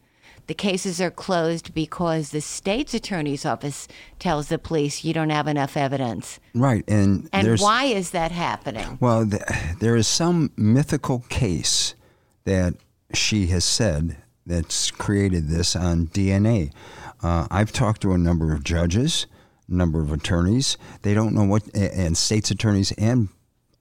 the 0.45 0.53
cases 0.53 1.01
are 1.01 1.12
closed 1.12 1.73
because 1.73 2.30
the 2.30 2.41
state's 2.41 2.93
attorney's 2.93 3.45
office 3.45 3.88
tells 4.19 4.47
the 4.47 4.58
police 4.60 5.03
you 5.03 5.13
don't 5.13 5.30
have 5.32 5.47
enough 5.47 5.75
evidence. 5.75 6.39
Right, 6.53 6.86
and 6.88 7.27
And 7.34 7.60
why 7.60 7.86
is 7.86 8.12
that 8.12 8.32
happening? 8.32 8.97
well, 9.01 9.27
th- 9.27 9.41
there 9.80 9.95
is 9.95 10.08
some 10.08 10.51
mythical 10.56 11.25
case 11.30 11.95
that 12.45 12.75
she 13.13 13.47
has 13.47 13.65
said 13.65 14.17
that's 14.45 14.91
created 14.91 15.49
this 15.49 15.75
on 15.75 16.08
DNA. 16.08 16.71
Uh, 17.21 17.47
I've 17.49 17.71
talked 17.71 18.01
to 18.01 18.13
a 18.13 18.17
number 18.17 18.53
of 18.53 18.63
judges, 18.63 19.27
number 19.67 20.01
of 20.01 20.12
attorneys. 20.12 20.77
They 21.01 21.13
don't 21.13 21.34
know 21.34 21.43
what, 21.43 21.63
and 21.75 22.17
states 22.17 22.51
attorneys 22.51 22.91
and 22.93 23.30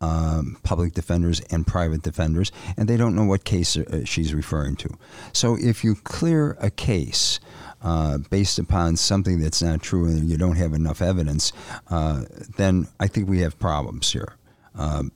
um, 0.01 0.59
public 0.62 0.92
defenders 0.94 1.40
and 1.51 1.66
private 1.66 2.03
defenders, 2.03 2.53
and 2.77 2.88
they 2.88 2.96
don't 2.96 3.14
know 3.14 3.25
what 3.25 3.44
case 3.44 3.77
uh, 3.77 4.05
she's 4.05 4.35
referring 4.35 4.77
to. 4.77 4.90
So 5.33 5.57
if 5.59 5.85
you 5.85 5.94
clear 5.94 6.57
a 6.61 6.70
case 6.70 7.40
uh, 7.83 8.18
based 8.18 8.59
upon 8.59 8.96
something 8.96 9.40
that's 9.40 9.62
not 9.62 9.83
true 9.83 10.07
and 10.07 10.29
you 10.29 10.37
don't 10.37 10.57
have 10.57 10.72
enough 10.72 11.01
evidence, 11.01 11.53
uh, 11.88 12.25
then 12.57 12.88
I 13.01 13.07
think 13.07 13.29
we 13.29 13.40
have 13.40 13.59
problems 13.59 14.12
here. 14.12 14.35
Um, 14.75 15.12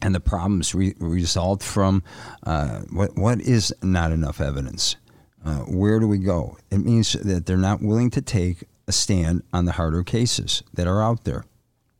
and 0.00 0.14
the 0.14 0.20
problems 0.20 0.74
re- 0.74 0.94
result 1.00 1.62
from 1.62 2.04
uh, 2.44 2.82
what 2.92 3.16
what 3.16 3.40
is 3.40 3.74
not 3.82 4.12
enough 4.12 4.40
evidence. 4.40 4.96
Uh, 5.44 5.58
where 5.60 5.98
do 6.00 6.06
we 6.08 6.18
go? 6.18 6.56
It 6.70 6.78
means 6.78 7.12
that 7.12 7.46
they're 7.46 7.56
not 7.56 7.80
willing 7.82 8.10
to 8.10 8.20
take 8.22 8.64
a 8.86 8.92
stand 8.92 9.42
on 9.52 9.64
the 9.66 9.72
harder 9.72 10.02
cases 10.02 10.62
that 10.74 10.86
are 10.86 11.02
out 11.02 11.24
there. 11.24 11.44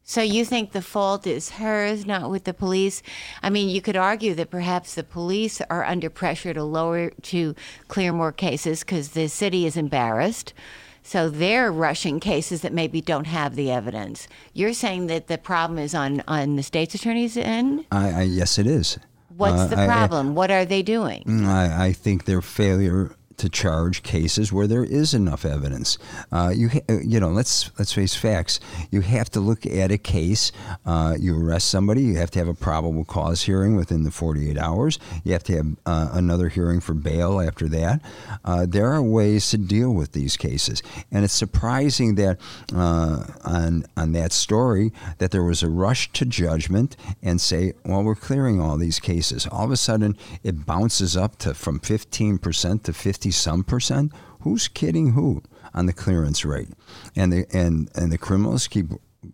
So 0.02 0.22
you 0.22 0.44
think 0.46 0.72
the 0.72 0.80
fault 0.80 1.26
is 1.26 1.50
hers, 1.50 2.06
not 2.06 2.30
with 2.30 2.44
the 2.44 2.54
police? 2.54 3.02
I 3.42 3.50
mean, 3.50 3.68
you 3.68 3.82
could 3.82 3.96
argue 3.96 4.34
that 4.36 4.50
perhaps 4.50 4.94
the 4.94 5.04
police 5.04 5.60
are 5.68 5.84
under 5.84 6.08
pressure 6.08 6.54
to 6.54 6.64
lower 6.64 7.10
to 7.10 7.54
clear 7.88 8.12
more 8.12 8.32
cases 8.32 8.80
because 8.80 9.10
the 9.10 9.28
city 9.28 9.66
is 9.66 9.76
embarrassed. 9.76 10.54
So 11.02 11.28
they're 11.28 11.70
rushing 11.70 12.20
cases 12.20 12.62
that 12.62 12.72
maybe 12.72 13.00
don't 13.02 13.26
have 13.26 13.54
the 13.54 13.70
evidence. 13.70 14.28
You're 14.54 14.72
saying 14.74 15.08
that 15.08 15.26
the 15.26 15.36
problem 15.38 15.78
is 15.78 15.94
on 15.94 16.22
on 16.26 16.56
the 16.56 16.62
state's 16.62 16.94
attorney's 16.94 17.36
end. 17.36 17.84
I, 17.92 18.10
I 18.10 18.22
yes, 18.22 18.58
it 18.58 18.66
is. 18.66 18.98
What's 19.36 19.60
Uh, 19.60 19.66
the 19.68 19.76
I- 19.78 19.84
I- 19.84 19.86
problem? 19.86 20.34
what 20.34 20.50
are 20.50 20.64
they 20.64 20.82
doing? 20.82 21.44
I, 21.46 21.88
I 21.88 21.92
think 21.92 22.24
their 22.24 22.40
failure 22.42 23.14
to 23.38 23.48
charge 23.48 24.02
cases 24.02 24.52
where 24.52 24.66
there 24.66 24.84
is 24.84 25.14
enough 25.14 25.44
evidence. 25.44 25.96
Uh, 26.30 26.52
you 26.54 26.70
uh, 26.88 26.98
you 27.00 27.18
know 27.20 27.28
let's 27.28 27.70
let's 27.78 27.92
face 27.92 28.14
facts. 28.14 28.60
You 28.90 29.00
have 29.00 29.30
to 29.30 29.40
look 29.40 29.64
at 29.64 29.90
a 29.90 29.98
case. 29.98 30.52
Uh, 30.84 31.16
you 31.18 31.38
arrest 31.40 31.68
somebody. 31.68 32.02
You 32.02 32.16
have 32.16 32.30
to 32.32 32.38
have 32.38 32.48
a 32.48 32.54
probable 32.54 33.04
cause 33.04 33.42
hearing 33.42 33.76
within 33.76 34.02
the 34.02 34.10
48 34.10 34.58
hours. 34.58 34.98
You 35.24 35.32
have 35.32 35.44
to 35.44 35.56
have 35.56 35.66
uh, 35.86 36.08
another 36.12 36.48
hearing 36.48 36.80
for 36.80 36.94
bail 36.94 37.40
after 37.40 37.68
that. 37.68 38.02
Uh, 38.44 38.66
there 38.68 38.92
are 38.92 39.02
ways 39.02 39.50
to 39.50 39.58
deal 39.58 39.92
with 39.92 40.12
these 40.12 40.36
cases, 40.36 40.82
and 41.10 41.24
it's 41.24 41.34
surprising 41.34 42.16
that 42.16 42.38
uh, 42.74 43.24
on 43.44 43.84
on 43.96 44.12
that 44.12 44.32
story 44.32 44.92
that 45.18 45.30
there 45.30 45.44
was 45.44 45.62
a 45.62 45.68
rush 45.68 46.12
to 46.12 46.24
judgment 46.24 46.96
and 47.22 47.40
say, 47.40 47.72
well, 47.84 48.02
we're 48.02 48.14
clearing 48.14 48.60
all 48.60 48.76
these 48.76 48.98
cases. 48.98 49.46
All 49.46 49.64
of 49.64 49.70
a 49.70 49.76
sudden, 49.76 50.16
it 50.42 50.66
bounces 50.66 51.16
up 51.16 51.38
to 51.38 51.54
from 51.54 51.78
15 51.78 52.38
percent 52.38 52.84
to 52.84 52.92
50 52.92 53.27
some 53.30 53.64
percent. 53.64 54.12
Who's 54.42 54.68
kidding 54.68 55.12
who 55.12 55.42
on 55.74 55.86
the 55.86 55.92
clearance 55.92 56.44
rate? 56.44 56.68
And 57.16 57.32
the 57.32 57.46
and 57.52 57.90
and 57.94 58.12
the 58.12 58.18
criminals 58.18 58.68
keep 58.68 58.86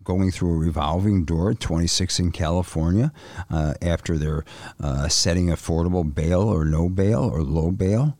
going 0.03 0.31
through 0.31 0.53
a 0.53 0.57
revolving 0.57 1.25
door 1.25 1.53
26 1.53 2.19
in 2.19 2.31
California 2.31 3.13
uh, 3.49 3.75
after 3.81 4.17
they're 4.17 4.43
uh, 4.79 5.07
setting 5.07 5.47
affordable 5.47 6.13
bail 6.13 6.41
or 6.41 6.65
no 6.65 6.89
bail 6.89 7.23
or 7.23 7.43
low 7.43 7.71
bail. 7.71 8.17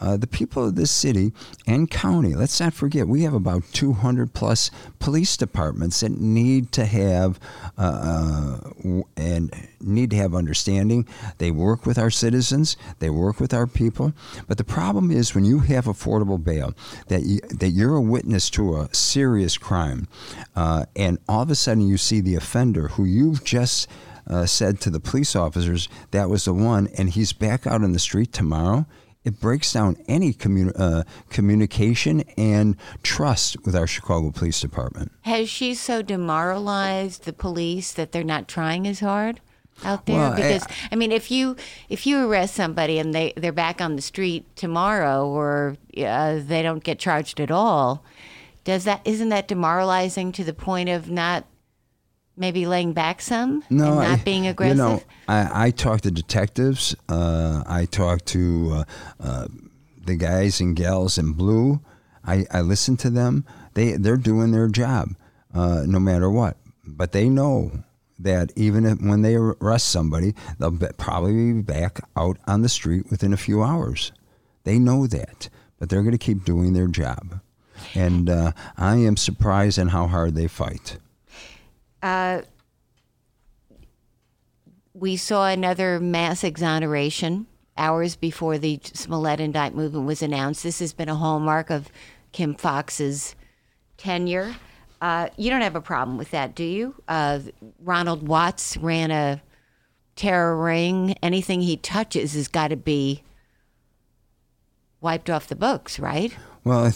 Uh, 0.00 0.16
the 0.16 0.26
people 0.26 0.64
of 0.64 0.76
this 0.76 0.90
city 0.90 1.32
and 1.66 1.90
county, 1.90 2.34
let's 2.34 2.58
not 2.58 2.72
forget, 2.72 3.06
we 3.06 3.22
have 3.22 3.34
about 3.34 3.62
200 3.72 4.32
plus 4.32 4.70
police 4.98 5.36
departments 5.36 6.00
that 6.00 6.12
need 6.12 6.72
to 6.72 6.86
have 6.86 7.38
uh, 7.76 8.60
uh, 8.62 9.02
and 9.16 9.68
need 9.80 10.10
to 10.10 10.16
have 10.16 10.34
understanding. 10.34 11.06
They 11.38 11.50
work 11.50 11.84
with 11.84 11.98
our 11.98 12.10
citizens, 12.10 12.76
they 12.98 13.10
work 13.10 13.40
with 13.40 13.52
our 13.52 13.66
people. 13.66 14.14
But 14.48 14.58
the 14.58 14.64
problem 14.64 15.10
is 15.10 15.34
when 15.34 15.44
you 15.44 15.60
have 15.60 15.84
affordable 15.84 16.42
bail, 16.42 16.74
that 17.08 17.22
you, 17.22 17.40
that 17.50 17.70
you're 17.70 17.96
a 17.96 18.00
witness 18.00 18.48
to 18.50 18.76
a 18.76 18.94
serious 18.94 19.58
crime, 19.58 20.08
uh, 20.56 20.86
and 20.96 21.18
all 21.28 21.42
of 21.42 21.50
a 21.50 21.54
sudden 21.54 21.86
you 21.86 21.98
see 21.98 22.20
the 22.20 22.36
offender 22.36 22.88
who 22.88 23.04
you've 23.04 23.44
just 23.44 23.88
uh, 24.26 24.46
said 24.46 24.80
to 24.80 24.90
the 24.90 25.00
police 25.00 25.34
officers 25.34 25.88
that 26.12 26.30
was 26.30 26.44
the 26.44 26.54
one, 26.54 26.88
and 26.96 27.10
he's 27.10 27.32
back 27.32 27.66
out 27.66 27.82
on 27.82 27.92
the 27.92 27.98
street 27.98 28.32
tomorrow 28.32 28.86
it 29.24 29.38
breaks 29.40 29.72
down 29.72 29.96
any 30.08 30.34
uh, 30.76 31.02
communication 31.28 32.22
and 32.36 32.76
trust 33.02 33.56
with 33.64 33.76
our 33.76 33.86
Chicago 33.86 34.30
Police 34.30 34.60
Department. 34.60 35.12
Has 35.22 35.48
she 35.48 35.74
so 35.74 36.02
demoralized 36.02 37.24
the 37.24 37.32
police 37.32 37.92
that 37.92 38.12
they're 38.12 38.24
not 38.24 38.48
trying 38.48 38.86
as 38.86 39.00
hard 39.00 39.40
out 39.84 40.06
there? 40.06 40.16
Well, 40.16 40.32
I- 40.32 40.36
because 40.36 40.66
I, 40.90 40.96
mean, 40.96 41.12
if 41.12 41.30
you 41.30 41.56
if 41.88 42.06
you 42.06 42.26
arrest 42.26 42.54
somebody 42.54 42.98
and 42.98 43.14
they 43.14 43.32
they're 43.36 43.52
back 43.52 43.80
on 43.80 43.96
the 43.96 44.02
street 44.02 44.44
tomorrow, 44.56 45.26
or 45.28 45.76
uh, 45.98 46.40
they 46.42 46.62
don't 46.62 46.82
get 46.82 46.98
charged 46.98 47.40
at 47.40 47.50
all, 47.50 48.02
does 48.64 48.84
that 48.84 49.02
isn't 49.04 49.28
that 49.28 49.48
demoralizing 49.48 50.32
to 50.32 50.44
the 50.44 50.54
point 50.54 50.88
of 50.88 51.10
not 51.10 51.44
maybe 52.40 52.66
laying 52.66 52.92
back 52.92 53.20
some 53.20 53.62
and 53.68 53.78
not 53.78 53.98
I- 53.98 54.16
being 54.16 54.46
aggressive? 54.48 54.78
You 54.80 54.82
know, 54.82 55.02
I, 55.28 55.66
I 55.66 55.70
talk 55.70 56.00
to 56.00 56.10
detectives. 56.10 56.96
Uh, 57.08 57.62
I 57.66 57.84
talk 57.84 58.24
to 58.26 58.70
uh, 58.72 58.84
uh, 59.20 59.46
the 60.04 60.16
guys 60.16 60.60
and 60.60 60.74
gals 60.74 61.18
in 61.18 61.32
blue. 61.34 61.80
I, 62.24 62.46
I 62.50 62.62
listen 62.62 62.96
to 62.98 63.10
them. 63.10 63.44
They 63.74 63.92
they're 63.92 64.16
doing 64.16 64.50
their 64.50 64.68
job, 64.68 65.10
uh, 65.54 65.84
no 65.86 66.00
matter 66.00 66.28
what. 66.28 66.56
But 66.84 67.12
they 67.12 67.28
know 67.28 67.70
that 68.18 68.52
even 68.56 68.84
if, 68.84 69.00
when 69.00 69.22
they 69.22 69.36
arrest 69.36 69.88
somebody, 69.88 70.34
they'll 70.58 70.70
be, 70.72 70.86
probably 70.98 71.52
be 71.52 71.62
back 71.62 72.00
out 72.16 72.38
on 72.46 72.62
the 72.62 72.68
street 72.68 73.10
within 73.10 73.32
a 73.32 73.36
few 73.36 73.62
hours. 73.62 74.12
They 74.64 74.78
know 74.78 75.06
that, 75.06 75.48
but 75.78 75.88
they're 75.88 76.02
going 76.02 76.12
to 76.12 76.18
keep 76.18 76.44
doing 76.44 76.72
their 76.72 76.88
job. 76.88 77.40
And 77.94 78.28
uh, 78.28 78.52
I 78.76 78.96
am 78.96 79.16
surprised 79.16 79.78
in 79.78 79.88
how 79.88 80.06
hard 80.08 80.34
they 80.34 80.48
fight. 80.48 80.98
We 84.94 85.16
saw 85.16 85.48
another 85.48 86.00
mass 86.00 86.44
exoneration 86.44 87.46
hours 87.76 88.16
before 88.16 88.58
the 88.58 88.78
Smollett 88.82 89.40
indictment 89.40 89.76
movement 89.76 90.06
was 90.06 90.22
announced. 90.22 90.62
This 90.62 90.80
has 90.80 90.92
been 90.92 91.08
a 91.08 91.14
hallmark 91.14 91.70
of 91.70 91.88
Kim 92.32 92.54
Foxx's 92.54 93.34
tenure. 93.96 94.54
Uh, 95.00 95.30
you 95.38 95.48
don't 95.48 95.62
have 95.62 95.76
a 95.76 95.80
problem 95.80 96.18
with 96.18 96.30
that, 96.32 96.54
do 96.54 96.64
you? 96.64 96.94
Uh, 97.08 97.40
Ronald 97.82 98.28
Watts 98.28 98.76
ran 98.76 99.10
a 99.10 99.40
terror 100.14 100.62
ring. 100.62 101.14
Anything 101.22 101.62
he 101.62 101.78
touches 101.78 102.34
has 102.34 102.48
got 102.48 102.68
to 102.68 102.76
be 102.76 103.22
wiped 105.00 105.30
off 105.30 105.46
the 105.46 105.56
books, 105.56 105.98
right? 105.98 106.36
Well, 106.62 106.92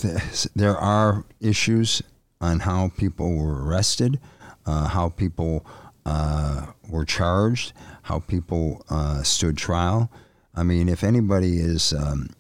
there 0.55 0.77
are 0.77 1.25
issues 1.41 2.03
on 2.43 2.61
how 2.61 2.91
people 2.99 3.35
were 3.35 3.65
arrested, 3.65 4.21
uh, 4.67 4.89
how 4.89 5.09
people 5.09 5.67
uh, 6.07 6.67
were 6.89 7.05
charged, 7.05 7.73
how 8.03 8.19
people 8.21 8.85
uh, 8.91 9.23
stood 9.23 9.57
trial. 9.57 10.11
I 10.55 10.63
mean, 10.63 10.89
if 10.89 11.03
anybody 11.03 11.59
is 11.59 11.93
um, 11.93 12.31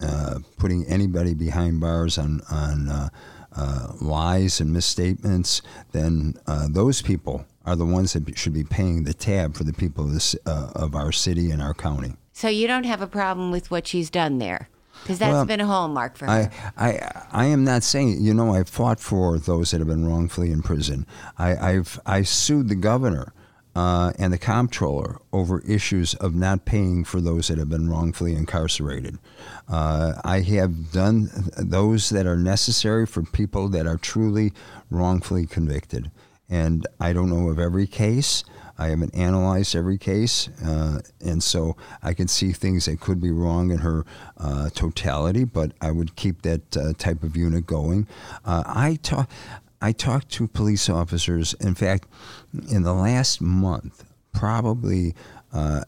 uh, 0.00 0.38
putting 0.58 0.84
anybody 0.86 1.34
behind 1.34 1.80
bars 1.80 2.18
on 2.18 2.40
on 2.50 2.88
uh, 2.88 3.92
lies 4.00 4.60
and 4.60 4.72
misstatements, 4.72 5.62
then 5.92 6.34
those 6.70 7.02
people 7.02 7.46
are 7.64 7.76
the 7.76 7.86
ones 7.86 8.12
that 8.12 8.36
should 8.36 8.52
be 8.52 8.64
paying 8.64 9.04
the 9.04 9.14
tab 9.14 9.54
for 9.54 9.64
the 9.64 9.72
people 9.72 10.04
of, 10.04 10.12
this, 10.12 10.34
of 10.44 10.94
our 10.94 11.12
city 11.12 11.50
and 11.50 11.62
our 11.62 11.72
county. 11.72 12.14
So 12.32 12.48
you 12.48 12.66
don't 12.66 12.84
have 12.84 13.00
a 13.00 13.06
problem 13.06 13.52
with 13.52 13.70
what 13.70 13.86
she's 13.86 14.10
done 14.10 14.38
there? 14.38 14.68
Because 15.04 15.18
that's 15.18 15.32
Well, 15.32 15.44
been 15.44 15.60
a 15.60 15.66
hallmark 15.66 16.16
for 16.16 16.24
her. 16.24 16.50
I, 16.78 16.88
I, 16.88 17.24
I 17.30 17.44
am 17.46 17.62
not 17.62 17.82
saying. 17.82 18.22
You 18.22 18.32
know, 18.32 18.54
I've 18.54 18.70
fought 18.70 19.00
for 19.00 19.38
those 19.38 19.70
that 19.70 19.80
have 19.80 19.88
been 19.88 20.06
wrongfully 20.08 20.50
in 20.50 20.62
prison. 20.62 21.06
I, 21.36 21.56
I've 21.56 22.00
I 22.06 22.22
sued 22.22 22.70
the 22.70 22.74
governor 22.74 23.34
uh, 23.76 24.12
and 24.18 24.32
the 24.32 24.38
comptroller 24.38 25.18
over 25.30 25.60
issues 25.60 26.14
of 26.14 26.34
not 26.34 26.64
paying 26.64 27.04
for 27.04 27.20
those 27.20 27.48
that 27.48 27.58
have 27.58 27.68
been 27.68 27.90
wrongfully 27.90 28.34
incarcerated. 28.34 29.18
Uh, 29.68 30.14
I 30.24 30.40
have 30.40 30.90
done 30.90 31.28
those 31.58 32.08
that 32.08 32.26
are 32.26 32.36
necessary 32.38 33.04
for 33.06 33.22
people 33.22 33.68
that 33.70 33.86
are 33.86 33.98
truly 33.98 34.52
wrongfully 34.90 35.46
convicted. 35.46 36.10
And 36.48 36.86
I 36.98 37.12
don't 37.12 37.28
know 37.30 37.48
of 37.50 37.58
every 37.58 37.86
case. 37.86 38.42
I 38.76 38.88
haven't 38.88 39.14
analyzed 39.14 39.76
every 39.76 39.98
case, 39.98 40.48
uh, 40.64 41.00
and 41.20 41.42
so 41.42 41.76
I 42.02 42.14
can 42.14 42.28
see 42.28 42.52
things 42.52 42.86
that 42.86 43.00
could 43.00 43.20
be 43.20 43.30
wrong 43.30 43.70
in 43.70 43.78
her 43.78 44.04
uh, 44.36 44.70
totality. 44.70 45.44
But 45.44 45.72
I 45.80 45.90
would 45.90 46.16
keep 46.16 46.42
that 46.42 46.76
uh, 46.76 46.92
type 46.98 47.22
of 47.22 47.36
unit 47.36 47.66
going. 47.66 48.06
Uh, 48.44 48.64
I 48.66 48.98
talk, 49.02 49.30
I 49.80 49.92
talked 49.92 50.30
to 50.32 50.48
police 50.48 50.88
officers. 50.88 51.54
In 51.54 51.74
fact, 51.74 52.08
in 52.70 52.82
the 52.82 52.94
last 52.94 53.40
month, 53.40 54.04
probably 54.32 55.14
uh, 55.52 55.82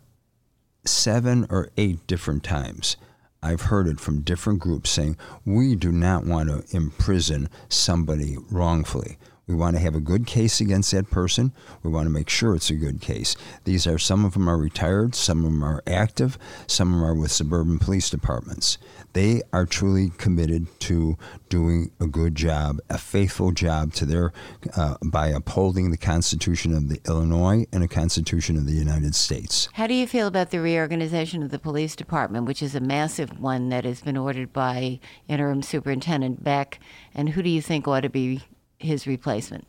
seven 0.84 1.46
or 1.50 1.70
eight 1.76 2.06
different 2.06 2.44
times. 2.44 2.96
I've 3.42 3.62
heard 3.62 3.86
it 3.86 4.00
from 4.00 4.22
different 4.22 4.60
groups 4.60 4.90
saying, 4.90 5.16
we 5.44 5.76
do 5.76 5.92
not 5.92 6.24
want 6.24 6.48
to 6.48 6.76
imprison 6.76 7.48
somebody 7.68 8.36
wrongfully. 8.50 9.18
We 9.48 9.54
want 9.54 9.76
to 9.76 9.82
have 9.82 9.94
a 9.94 10.00
good 10.00 10.26
case 10.26 10.60
against 10.60 10.90
that 10.90 11.08
person. 11.08 11.52
We 11.84 11.90
want 11.90 12.06
to 12.06 12.12
make 12.12 12.28
sure 12.28 12.56
it's 12.56 12.70
a 12.70 12.74
good 12.74 13.00
case. 13.00 13.36
These 13.62 13.86
are 13.86 13.96
some 13.96 14.24
of 14.24 14.32
them 14.32 14.48
are 14.48 14.58
retired, 14.58 15.14
some 15.14 15.44
of 15.44 15.44
them 15.44 15.62
are 15.62 15.84
active, 15.86 16.36
some 16.66 16.92
of 16.92 16.98
them 16.98 17.08
are 17.08 17.14
with 17.14 17.30
suburban 17.30 17.78
police 17.78 18.10
departments. 18.10 18.76
They 19.12 19.42
are 19.52 19.64
truly 19.64 20.10
committed 20.18 20.66
to 20.80 21.16
doing 21.48 21.92
a 22.00 22.08
good 22.08 22.34
job, 22.34 22.80
a 22.90 22.98
faithful 22.98 23.52
job 23.52 23.92
to 23.94 24.04
their 24.04 24.32
uh, 24.76 24.96
by 25.04 25.28
upholding 25.28 25.92
the 25.92 25.96
Constitution 25.96 26.74
of 26.74 26.88
the 26.88 27.00
Illinois 27.06 27.66
and 27.72 27.84
the 27.84 27.88
Constitution 27.88 28.56
of 28.56 28.66
the 28.66 28.72
United 28.72 29.14
States. 29.14 29.68
How 29.74 29.86
do 29.86 29.94
you 29.94 30.08
feel 30.08 30.26
about 30.26 30.50
the 30.50 30.60
reorganization 30.60 31.44
of 31.44 31.52
the 31.52 31.60
police 31.60 31.94
department, 31.94 32.46
which 32.46 32.64
is 32.64 32.74
a 32.74 32.80
massive 32.80 33.38
one 33.38 33.68
that 33.68 33.84
has 33.84 34.00
been 34.00 34.16
ordered 34.16 34.52
by 34.52 34.98
interim 35.28 35.62
superintendent 35.62 36.42
Beck? 36.42 36.80
And 37.14 37.28
who 37.28 37.44
do 37.44 37.48
you 37.48 37.62
think 37.62 37.86
ought 37.86 38.00
to 38.00 38.10
be 38.10 38.42
his 38.78 39.06
replacement? 39.06 39.66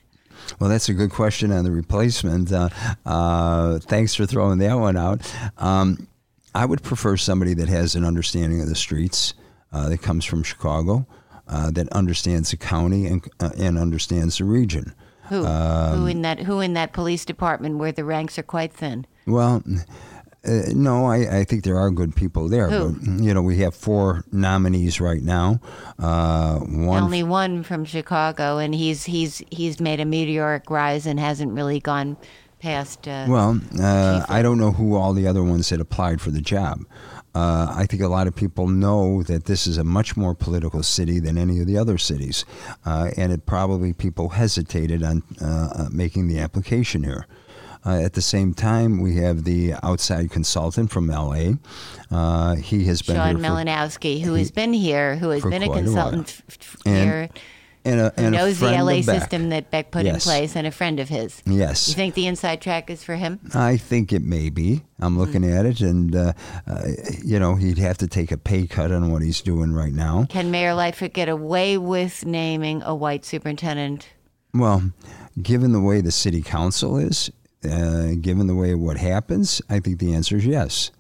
Well, 0.60 0.70
that's 0.70 0.90
a 0.90 0.94
good 0.94 1.12
question 1.12 1.52
on 1.52 1.64
the 1.64 1.72
replacement. 1.72 2.52
Uh, 2.52 2.70
uh, 3.06 3.80
thanks 3.80 4.14
for 4.14 4.26
throwing 4.26 4.60
that 4.60 4.76
one 4.76 4.98
out. 4.98 5.22
Um, 5.58 6.08
I 6.54 6.66
would 6.66 6.84
prefer 6.84 7.18
somebody 7.18 7.54
that 7.56 7.70
has 7.70 7.96
an 7.96 8.04
understanding 8.04 8.62
of 8.62 8.70
the 8.70 8.76
streets, 8.76 9.34
uh, 9.72 9.90
that 9.90 10.02
comes 10.02 10.26
from 10.26 10.44
Chicago, 10.44 11.06
uh, 11.48 11.72
that 11.72 11.90
understands 11.90 12.52
the 12.52 12.58
county 12.58 13.06
and, 13.08 13.28
uh, 13.40 13.52
and 13.58 13.78
understands 13.78 14.38
the 14.38 14.46
region. 14.46 14.94
Who? 15.30 15.46
Um, 15.46 16.00
who 16.00 16.06
in 16.08 16.22
that? 16.22 16.40
Who 16.40 16.62
in 16.62 16.74
that 16.74 16.94
police 16.94 17.26
department 17.26 17.78
where 17.78 17.92
the 17.92 18.06
ranks 18.06 18.40
are 18.40 18.44
quite 18.44 18.74
thin? 18.74 19.06
Well, 19.26 19.62
uh, 20.48 20.62
no, 20.74 21.06
I, 21.06 21.40
I 21.40 21.44
think 21.44 21.64
there 21.64 21.78
are 21.78 21.92
good 21.92 22.16
people 22.16 22.48
there. 22.50 22.70
Who? 22.70 22.94
But, 22.94 23.24
you 23.24 23.34
know, 23.34 23.42
we 23.42 23.58
have 23.58 23.76
four 23.76 24.24
nominees 24.32 25.02
right 25.02 25.22
now. 25.22 25.60
Uh, 26.00 26.60
one 26.60 27.04
Only 27.04 27.24
one 27.24 27.64
from 27.64 27.86
Chicago, 27.86 28.58
and 28.58 28.74
he's 28.74 29.06
he's 29.06 29.42
he's 29.52 29.80
made 29.80 30.00
a 30.00 30.06
meteoric 30.06 30.70
rise 30.70 31.06
and 31.06 31.20
hasn't 31.20 31.52
really 31.54 31.80
gone 31.80 32.18
past. 32.60 33.08
Uh, 33.08 33.26
Well, 33.28 33.60
uh, 33.80 34.26
I 34.30 34.42
don't 34.42 34.58
know 34.58 34.72
who 34.72 34.96
all 34.96 35.14
the 35.14 35.28
other 35.28 35.44
ones 35.44 35.70
that 35.70 35.80
applied 35.80 36.22
for 36.22 36.32
the 36.32 36.42
job. 36.42 36.86
Uh, 37.36 37.72
I 37.76 37.86
think 37.86 38.02
a 38.02 38.08
lot 38.08 38.26
of 38.26 38.36
people 38.36 38.68
know 38.68 39.22
that 39.24 39.46
this 39.46 39.68
is 39.68 39.78
a 39.78 39.84
much 39.84 40.18
more 40.18 40.34
political 40.34 40.82
city 40.82 41.20
than 41.20 41.38
any 41.38 41.60
of 41.60 41.68
the 41.68 41.78
other 41.78 42.00
cities, 42.00 42.46
uh, 42.84 43.12
and 43.16 43.32
it 43.32 43.46
probably 43.46 43.94
people 43.94 44.30
hesitated 44.30 45.04
on 45.04 45.22
uh, 45.40 45.46
uh, 45.46 45.90
making 45.92 46.30
the 46.30 46.40
application 46.40 47.04
here. 47.04 47.28
Uh, 47.86 48.02
at 48.02 48.14
the 48.14 48.22
same 48.22 48.54
time, 48.54 49.00
we 49.02 49.16
have 49.18 49.44
the 49.44 49.74
outside 49.84 50.30
consultant 50.32 50.92
from 50.92 51.08
LA. 51.08 51.54
Uh, 52.12 52.56
he 52.56 52.86
has 52.86 53.02
been 53.02 53.16
Sean 53.16 53.38
Malinowski, 53.38 54.22
who 54.22 54.34
has 54.34 54.52
been 54.52 54.74
here, 54.74 55.16
who 55.16 55.30
has 55.30 55.44
been 55.44 55.64
a 55.64 55.68
quite 55.68 55.86
a 55.86 55.92
while. 55.92 56.12
consultant 56.12 56.42
f- 56.50 56.78
And- 56.86 56.96
here, 57.10 57.30
and 57.86 58.00
a, 58.02 58.14
and 58.18 58.34
knows 58.36 58.60
the 58.60 58.72
LA 58.72 59.02
system 59.02 59.48
that 59.50 59.72
Beck 59.72 59.92
put 59.92 60.06
in 60.06 60.18
place, 60.18 60.58
and 60.58 60.68
a 60.68 60.72
friend 60.72 61.00
of 61.00 61.08
his. 61.08 61.42
Yes. 61.46 61.88
You 61.88 61.94
think 61.94 62.16
the 62.16 62.28
inside 62.28 62.60
track 62.60 62.90
is 62.90 63.02
for 63.02 63.16
him? 63.16 63.40
I 63.54 63.78
think 63.78 64.12
it 64.12 64.24
may 64.24 64.50
be. 64.50 64.82
I'm 65.00 65.18
looking 65.18 65.44
Mm. 65.44 65.58
at 65.60 65.66
it, 65.66 65.80
and 65.80 66.14
uh, 66.14 66.34
uh, 66.68 66.82
you 67.24 67.40
know 67.40 67.56
he'd 67.56 67.78
have 67.78 67.98
to 68.00 68.08
take 68.08 68.32
a 68.34 68.38
pay 68.38 68.68
cut 68.68 68.92
on 68.92 69.10
what 69.12 69.22
he's 69.22 69.40
doing 69.42 69.72
right 69.72 69.94
now. 69.94 70.26
Can 70.28 70.52
Mayor 70.52 70.74
Lightfoot 70.74 71.14
get 71.14 71.30
away 71.30 71.78
with 71.78 72.26
naming 72.26 72.82
a 72.84 72.94
white 72.94 73.24
superintendent? 73.24 74.10
Well, 74.54 74.92
given 75.42 75.72
the 75.72 75.80
way 75.82 76.02
the 76.02 76.12
city 76.12 76.42
council 76.42 76.98
is, 76.98 77.30
uh, 77.64 78.12
given 78.22 78.48
the 78.48 78.56
way 78.56 78.76
what 78.76 78.98
happens, 78.98 79.62
I 79.70 79.80
think 79.80 80.00
the 80.00 80.14
answer 80.14 80.38
is 80.38 80.46
yes. 80.46 80.92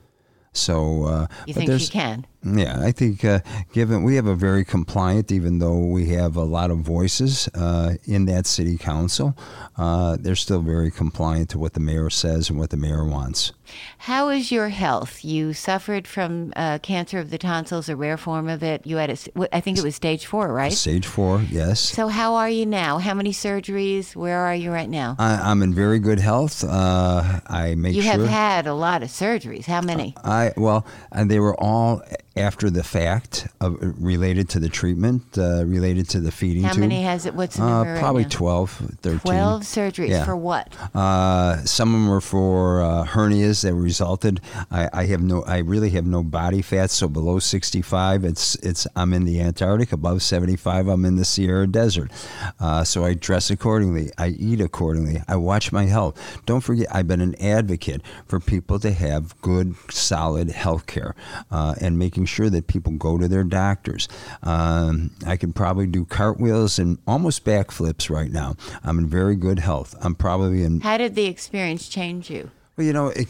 So, 0.53 1.03
uh, 1.03 1.27
You 1.45 1.53
think 1.53 1.71
she 1.79 1.89
can? 1.89 2.25
Yeah, 2.55 2.79
I 2.81 2.91
think 2.91 3.25
uh, 3.25 3.39
given 3.73 4.03
we 4.03 4.15
have 4.15 4.27
a 4.27 4.35
very 4.35 4.63
compliant, 4.63 5.31
even 5.31 5.59
though 5.59 5.85
we 5.85 6.07
have 6.09 6.35
a 6.35 6.43
lot 6.43 6.71
of 6.71 6.79
voices 6.79 7.47
uh, 7.55 7.95
in 8.05 8.25
that 8.25 8.45
city 8.45 8.77
council, 8.77 9.37
uh, 9.77 10.17
they're 10.19 10.35
still 10.35 10.61
very 10.61 10.91
compliant 10.91 11.49
to 11.49 11.59
what 11.59 11.73
the 11.73 11.79
mayor 11.79 12.09
says 12.09 12.49
and 12.49 12.59
what 12.59 12.69
the 12.69 12.77
mayor 12.77 13.05
wants. 13.05 13.51
How 13.97 14.29
is 14.29 14.51
your 14.51 14.69
health? 14.69 15.25
You 15.25 15.53
suffered 15.53 16.07
from 16.07 16.53
uh, 16.55 16.79
cancer 16.79 17.19
of 17.19 17.29
the 17.31 17.37
tonsils, 17.37 17.89
a 17.89 17.95
rare 17.95 18.17
form 18.17 18.47
of 18.47 18.63
it. 18.63 18.87
You 18.87 18.97
had, 18.97 19.09
a, 19.09 19.17
I 19.55 19.59
think 19.59 19.77
it 19.77 19.83
was 19.83 19.95
stage 19.95 20.25
four, 20.25 20.53
right? 20.53 20.71
Stage 20.71 21.05
four, 21.05 21.41
yes. 21.41 21.81
So 21.81 22.07
how 22.07 22.35
are 22.35 22.49
you 22.49 22.65
now? 22.65 22.97
How 22.97 23.13
many 23.13 23.31
surgeries? 23.31 24.15
Where 24.15 24.39
are 24.39 24.55
you 24.55 24.71
right 24.71 24.89
now? 24.89 25.15
I, 25.19 25.35
I'm 25.51 25.61
in 25.63 25.73
very 25.73 25.99
good 25.99 26.19
health. 26.19 26.63
Uh, 26.63 27.41
I 27.47 27.75
make 27.75 27.93
You 27.95 28.03
sure. 28.03 28.13
have 28.13 28.25
had 28.25 28.67
a 28.67 28.73
lot 28.73 29.03
of 29.03 29.09
surgeries. 29.09 29.65
How 29.65 29.81
many? 29.81 30.15
I 30.23 30.53
well, 30.55 30.85
and 31.11 31.29
they 31.29 31.39
were 31.39 31.59
all 31.59 32.01
after 32.37 32.69
the 32.69 32.83
fact, 32.83 33.47
of, 33.61 33.77
related 33.81 34.49
to 34.49 34.59
the 34.59 34.69
treatment, 34.69 35.23
uh, 35.37 35.65
related 35.65 36.07
to 36.09 36.19
the 36.19 36.31
feeding 36.31 36.63
How 36.63 36.71
tube. 36.73 36.81
many 36.81 37.01
has 37.03 37.25
it? 37.25 37.33
What's 37.33 37.55
the 37.57 37.63
Uh, 37.63 37.69
number 37.69 37.93
right 37.93 37.99
probably 37.99 38.23
now? 38.23 38.29
12, 38.29 38.69
13. 39.01 39.19
12 39.19 39.61
surgeries 39.63 40.09
Yeah. 40.09 40.25
for 40.25 40.35
what? 40.35 40.73
Uh, 40.93 41.57
some 41.65 41.89
of 41.95 42.01
them 42.01 42.09
were 42.09 42.21
for 42.21 42.81
uh, 42.81 43.05
hernias 43.05 43.61
that 43.63 43.73
resulted. 43.73 44.39
I, 44.71 44.89
I 44.93 45.05
have 45.07 45.21
no. 45.21 45.43
I 45.43 45.57
really 45.59 45.89
have 45.91 46.05
no 46.05 46.23
body 46.23 46.61
fat. 46.61 46.89
So 46.91 47.07
below 47.07 47.39
65, 47.39 48.23
it's 48.23 48.55
it's. 48.55 48.87
I'm 48.95 49.13
in 49.13 49.25
the 49.25 49.41
Antarctic. 49.41 49.91
Above 49.91 50.21
75, 50.21 50.87
I'm 50.87 51.05
in 51.05 51.15
the 51.15 51.25
Sahara 51.25 51.67
Desert. 51.67 52.11
Uh, 52.59 52.83
so 52.83 53.03
I 53.05 53.13
dress 53.13 53.49
accordingly. 53.49 54.11
I 54.17 54.27
eat 54.29 54.61
accordingly. 54.61 55.21
I 55.27 55.35
watch 55.37 55.71
my 55.71 55.85
health. 55.85 56.19
Don't 56.45 56.61
forget, 56.61 56.87
I've 56.93 57.07
been 57.07 57.21
an 57.21 57.35
advocate 57.41 58.01
for 58.27 58.39
people 58.39 58.79
to 58.79 58.91
have 58.91 59.39
good, 59.41 59.75
solid 59.89 60.51
health 60.51 60.85
care 60.85 61.15
uh, 61.51 61.75
and 61.81 61.97
making 61.97 62.25
sure 62.27 62.49
that 62.49 62.67
people 62.67 62.93
go 62.93 63.17
to 63.17 63.27
their 63.27 63.43
doctors. 63.43 64.07
Um, 64.43 65.11
I 65.25 65.37
can 65.37 65.53
probably 65.53 65.87
do 65.87 66.05
cartwheels 66.05 66.77
and 66.79 66.97
almost 67.07 67.43
backflips 67.45 68.09
right 68.09 68.31
now. 68.31 68.55
I'm 68.83 68.99
in 68.99 69.07
very 69.07 69.35
good 69.35 69.59
health. 69.59 69.95
I'm 70.01 70.15
probably 70.15 70.63
in 70.63 70.81
How 70.81 70.97
did 70.97 71.15
the 71.15 71.25
experience 71.25 71.87
change 71.89 72.29
you? 72.29 72.51
well, 72.75 72.85
you 72.85 72.93
know, 72.93 73.07
it 73.07 73.27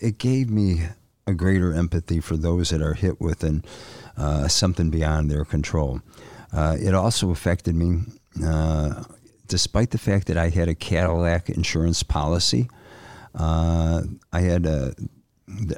it 0.00 0.18
gave 0.18 0.50
me 0.50 0.82
a 1.26 1.34
greater 1.34 1.72
empathy 1.72 2.20
for 2.20 2.36
those 2.36 2.68
that 2.70 2.82
are 2.82 2.94
hit 2.94 3.20
with 3.20 3.42
an, 3.44 3.64
uh, 4.16 4.46
something 4.46 4.90
beyond 4.90 5.30
their 5.30 5.44
control. 5.44 6.00
Uh, 6.52 6.76
it 6.78 6.94
also 6.94 7.30
affected 7.30 7.74
me, 7.74 8.02
uh, 8.44 9.02
despite 9.48 9.90
the 9.90 9.98
fact 9.98 10.26
that 10.26 10.36
I 10.36 10.50
had 10.50 10.68
a 10.68 10.74
Cadillac 10.74 11.48
insurance 11.48 12.02
policy. 12.02 12.68
Uh, 13.34 14.02
I 14.32 14.40
had 14.42 14.66
a, 14.66 14.94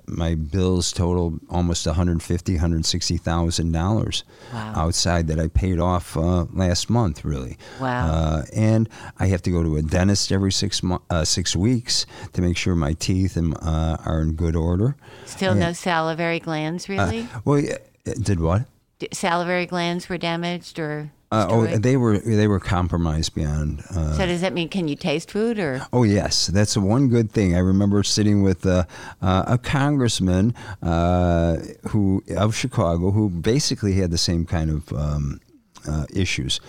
my 0.06 0.34
bills 0.36 0.92
totaled 0.92 1.40
almost 1.50 1.86
150, 1.86 2.52
160,000 2.54 3.72
dollars 3.72 4.22
Wow. 4.52 4.72
outside 4.76 5.26
that 5.26 5.40
I 5.40 5.48
paid 5.48 5.80
off 5.80 6.16
uh, 6.16 6.44
last 6.52 6.88
month. 6.88 7.24
Really, 7.24 7.58
Wow. 7.80 8.06
uh, 8.06 8.42
and 8.54 8.88
I 9.18 9.26
have 9.26 9.42
to 9.42 9.50
go 9.50 9.62
to 9.62 9.76
a 9.76 9.82
dentist 9.82 10.30
every 10.30 10.52
six 10.52 10.82
mo- 10.82 11.02
uh, 11.10 11.24
six 11.24 11.56
weeks 11.56 12.06
to 12.32 12.42
make 12.42 12.56
sure 12.56 12.74
my 12.76 12.92
teeth 12.92 13.36
and, 13.36 13.56
uh, 13.60 13.96
are 14.04 14.20
in 14.22 14.34
good 14.34 14.54
order. 14.56 14.96
Still 15.24 15.54
no 15.54 15.72
salivary 15.72 16.38
glands, 16.40 16.88
really? 16.88 17.28
Well, 17.44 17.62
did 18.04 18.38
what? 18.40 18.66
D- 18.98 19.08
salivary 19.12 19.66
glands 19.66 20.08
were 20.08 20.16
damaged 20.18 20.78
or 20.78 21.10
Uh, 21.32 21.46
oh, 21.50 21.66
they 21.66 21.96
were 21.96 22.18
they 22.18 22.46
were 22.46 22.60
compromised 22.60 23.34
beyond. 23.34 23.82
Uh, 23.90 24.12
so 24.12 24.26
does 24.26 24.42
that 24.42 24.52
mean 24.52 24.68
can 24.68 24.86
you 24.86 24.94
taste 24.94 25.32
food 25.32 25.58
or? 25.58 25.84
Oh 25.92 26.04
yes, 26.04 26.46
that's 26.46 26.76
one 26.76 27.08
good 27.08 27.32
thing. 27.32 27.56
I 27.56 27.58
remember 27.58 28.04
sitting 28.04 28.42
with 28.42 28.64
uh, 28.64 28.84
uh, 29.20 29.44
a 29.48 29.58
congressman 29.58 30.54
uh, 30.82 31.56
who 31.88 32.22
of 32.36 32.54
Chicago 32.54 33.10
who 33.10 33.28
basically 33.28 33.94
had 33.94 34.12
the 34.12 34.18
same 34.18 34.44
kind 34.44 34.70
of 34.70 34.92
um, 34.92 35.40
uh, 35.88 36.06
issues, 36.14 36.60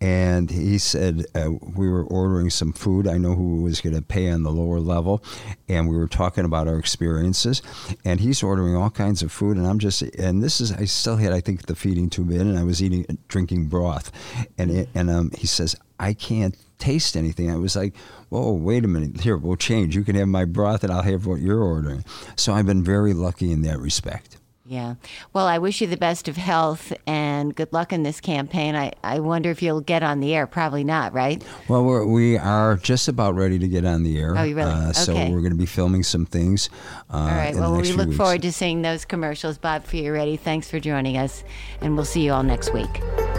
and 0.00 0.50
he 0.50 0.78
said 0.78 1.24
uh, 1.34 1.50
we 1.50 1.88
were 1.88 2.04
ordering 2.04 2.50
some 2.50 2.72
food. 2.72 3.06
I 3.06 3.18
know 3.18 3.34
who 3.34 3.62
was 3.62 3.80
going 3.80 3.94
to 3.94 4.02
pay 4.02 4.30
on 4.30 4.42
the 4.42 4.50
lower 4.50 4.80
level, 4.80 5.22
and 5.68 5.88
we 5.88 5.96
were 5.96 6.08
talking 6.08 6.44
about 6.44 6.68
our 6.68 6.78
experiences. 6.78 7.62
And 8.04 8.20
he's 8.20 8.42
ordering 8.42 8.76
all 8.76 8.90
kinds 8.90 9.22
of 9.22 9.32
food, 9.32 9.56
and 9.56 9.66
I'm 9.66 9.78
just 9.78 10.02
and 10.02 10.42
this 10.42 10.60
is 10.60 10.72
I 10.72 10.84
still 10.84 11.16
had 11.16 11.32
I 11.32 11.40
think 11.40 11.66
the 11.66 11.74
feeding 11.74 12.10
tube 12.10 12.30
in, 12.30 12.42
and 12.42 12.58
I 12.58 12.64
was 12.64 12.82
eating 12.82 13.18
drinking 13.28 13.66
broth, 13.66 14.10
and 14.58 14.70
it, 14.70 14.88
and 14.94 15.10
um, 15.10 15.30
he 15.36 15.46
says 15.46 15.76
I 15.98 16.14
can't 16.14 16.56
taste 16.82 17.16
anything. 17.16 17.48
I 17.48 17.56
was 17.56 17.76
like, 17.76 17.94
whoa, 18.28 18.52
wait 18.52 18.84
a 18.84 18.88
minute. 18.88 19.20
Here, 19.20 19.36
we'll 19.36 19.56
change. 19.56 19.94
You 19.94 20.02
can 20.02 20.16
have 20.16 20.26
my 20.26 20.44
broth 20.44 20.82
and 20.82 20.92
I'll 20.92 21.02
have 21.02 21.26
what 21.26 21.40
you're 21.40 21.62
ordering. 21.62 22.04
So 22.34 22.52
I've 22.52 22.66
been 22.66 22.82
very 22.82 23.14
lucky 23.14 23.52
in 23.52 23.62
that 23.62 23.78
respect. 23.78 24.38
Yeah. 24.72 24.94
Well, 25.34 25.46
I 25.46 25.58
wish 25.58 25.82
you 25.82 25.86
the 25.86 25.98
best 25.98 26.28
of 26.28 26.38
health 26.38 26.94
and 27.06 27.54
good 27.54 27.70
luck 27.74 27.92
in 27.92 28.04
this 28.04 28.22
campaign. 28.22 28.74
I, 28.74 28.92
I 29.04 29.20
wonder 29.20 29.50
if 29.50 29.60
you'll 29.62 29.82
get 29.82 30.02
on 30.02 30.20
the 30.20 30.34
air. 30.34 30.46
Probably 30.46 30.82
not, 30.82 31.12
right? 31.12 31.44
Well, 31.68 31.84
we're, 31.84 32.06
we 32.06 32.38
are 32.38 32.76
just 32.76 33.06
about 33.06 33.34
ready 33.34 33.58
to 33.58 33.68
get 33.68 33.84
on 33.84 34.02
the 34.02 34.18
air. 34.18 34.34
Oh, 34.34 34.42
you 34.44 34.56
really? 34.56 34.70
Uh, 34.72 34.92
so 34.94 35.12
Okay. 35.12 35.30
we're 35.30 35.40
going 35.40 35.52
to 35.52 35.58
be 35.58 35.66
filming 35.66 36.02
some 36.02 36.24
things. 36.24 36.70
Uh, 37.12 37.16
All 37.18 37.26
right. 37.26 37.54
Well, 37.54 37.76
we 37.76 37.92
look 37.92 38.08
weeks. 38.08 38.16
forward 38.16 38.40
to 38.42 38.52
seeing 38.52 38.80
those 38.80 39.04
commercials. 39.04 39.58
Bob 39.58 39.84
Fioretti, 39.84 40.40
thanks 40.40 40.70
for 40.70 40.80
joining 40.80 41.18
us, 41.18 41.44
and 41.82 41.94
we'll 41.94 42.06
see 42.06 42.24
you 42.24 42.32
all 42.32 42.42
next 42.42 42.72
week. 42.72 43.31